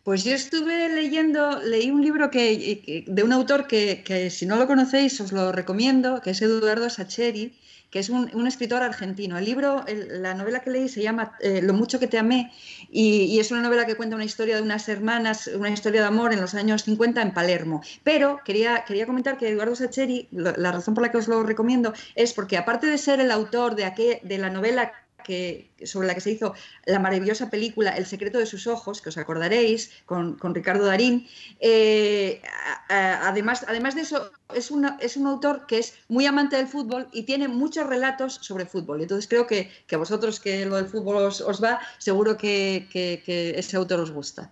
[0.04, 4.66] Pues yo estuve leyendo, leí un libro que, de un autor que, si no lo
[4.66, 7.54] conocéis os lo recomiendo, que es Eduardo Sacheri,
[7.92, 9.38] que es un, escritor argentino.
[9.38, 12.52] El libro, la novela que leí se llama eh, Lo mucho que te amé
[12.90, 16.34] y, es una novela que cuenta una historia de unas hermanas, una historia de amor
[16.34, 17.84] en los años 50 en Palermo.
[18.04, 21.94] Pero quería, quería comentar que Eduardo Sacheri, la razón por la que os lo recomiendo
[22.16, 24.94] es porque aparte de ser el autor de, de la novela
[25.24, 26.54] que, sobre la que se hizo
[26.86, 31.28] la maravillosa película El secreto de sus ojos, que os acordaréis, con, Ricardo Darín.
[31.60, 32.42] Eh,
[32.90, 37.24] además, además de eso, es, es un autor que es muy amante del fútbol y
[37.24, 39.02] tiene muchos relatos sobre fútbol.
[39.02, 43.78] Entonces creo que, a vosotros que lo del fútbol os, va, seguro que, que ese
[43.78, 44.52] autor os gusta.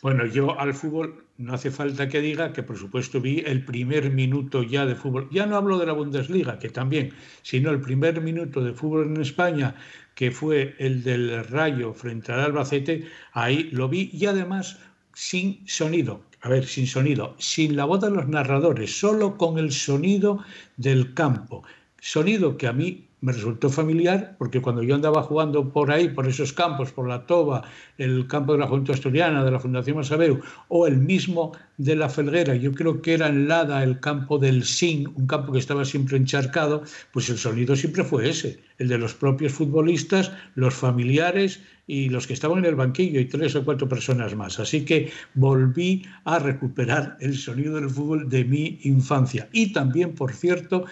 [0.00, 4.10] Bueno, yo al fútbol no hace falta que diga que, por supuesto, vi el primer
[4.10, 5.28] minuto ya de fútbol.
[5.30, 7.12] Ya no hablo de la Bundesliga, que también,
[7.42, 9.74] sino el primer minuto de fútbol en España,
[10.18, 14.80] que fue el del Rayo frente al Albacete, ahí lo vi y además
[15.14, 16.24] sin sonido.
[16.40, 20.42] A ver, sin sonido, sin la voz de los narradores, solo con el sonido
[20.76, 21.62] del campo.
[22.00, 26.28] Sonido que a mí me resultó familiar porque cuando yo andaba jugando por ahí, por
[26.28, 27.64] esos campos, por la Toba,
[27.98, 32.08] el campo de la Junta Asturiana, de la Fundación Masabeu, o el mismo de la
[32.08, 35.84] Felguera, yo creo que era en Lada el campo del Sin, un campo que estaba
[35.84, 41.60] siempre encharcado, pues el sonido siempre fue ese, el de los propios futbolistas, los familiares
[41.88, 44.60] y los que estaban en el banquillo y tres o cuatro personas más.
[44.60, 49.48] Así que volví a recuperar el sonido del fútbol de mi infancia.
[49.52, 50.84] Y también, por cierto,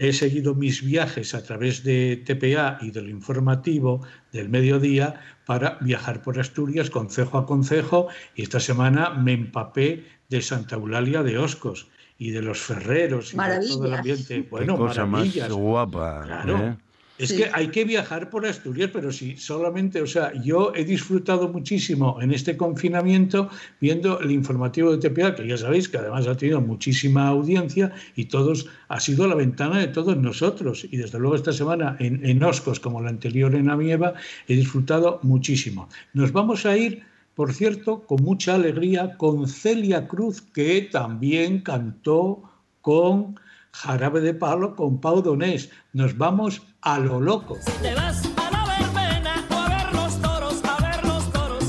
[0.00, 4.00] he seguido mis viajes a través de TPA y del informativo
[4.32, 10.40] del mediodía para viajar por Asturias concejo a concejo y esta semana me empapé de
[10.40, 14.48] Santa Eulalia de Oscos y de los ferreros y de todo el ambiente.
[14.50, 16.22] Bueno, cosa más guapa.
[16.24, 16.58] Claro.
[16.58, 16.76] ¿eh?
[17.20, 21.48] Es que hay que viajar por Asturias, pero sí, solamente, o sea, yo he disfrutado
[21.48, 23.50] muchísimo en este confinamiento
[23.80, 28.24] viendo el informativo de TPA, que ya sabéis que además ha tenido muchísima audiencia y
[28.24, 30.86] todos ha sido la ventana de todos nosotros.
[30.90, 34.14] Y desde luego esta semana en, en Oscos, como la anterior en Amieva,
[34.48, 35.88] he disfrutado muchísimo.
[36.14, 37.04] Nos vamos a ir
[37.34, 42.42] por cierto, con mucha alegría, con Celia Cruz, que también cantó
[42.82, 43.36] con
[43.72, 45.70] Jarabe de Palo, con Pau Donés.
[45.92, 47.58] Nos vamos a lo loco.
[47.82, 51.64] te vas a la verbena o a ver los toros, a ver los toros,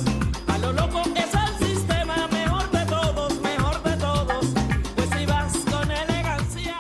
[0.47, 4.45] a lo loco es el sistema mejor de todos, mejor de todos,
[4.95, 6.78] pues si vas con elegancia.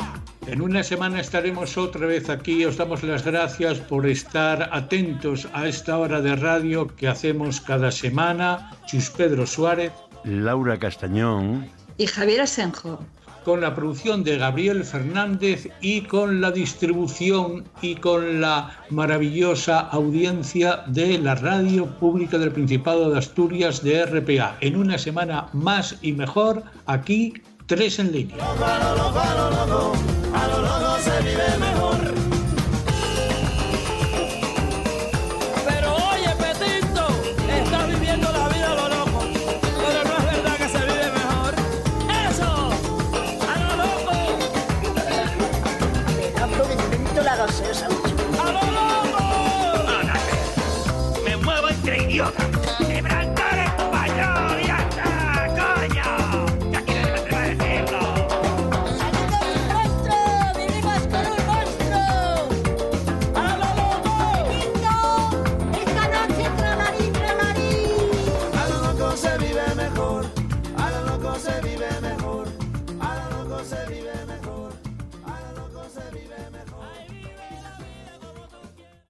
[0.47, 2.65] En una semana estaremos otra vez aquí.
[2.65, 7.91] Os damos las gracias por estar atentos a esta hora de radio que hacemos cada
[7.91, 8.71] semana.
[8.85, 9.91] Chus Pedro Suárez,
[10.23, 12.99] Laura Castañón y Javier Asenjo
[13.43, 20.83] con la producción de Gabriel Fernández y con la distribución y con la maravillosa audiencia
[20.87, 24.57] de la radio pública del Principado de Asturias de RPA.
[24.61, 27.33] En una semana más y mejor, aquí,
[27.65, 28.37] tres en línea.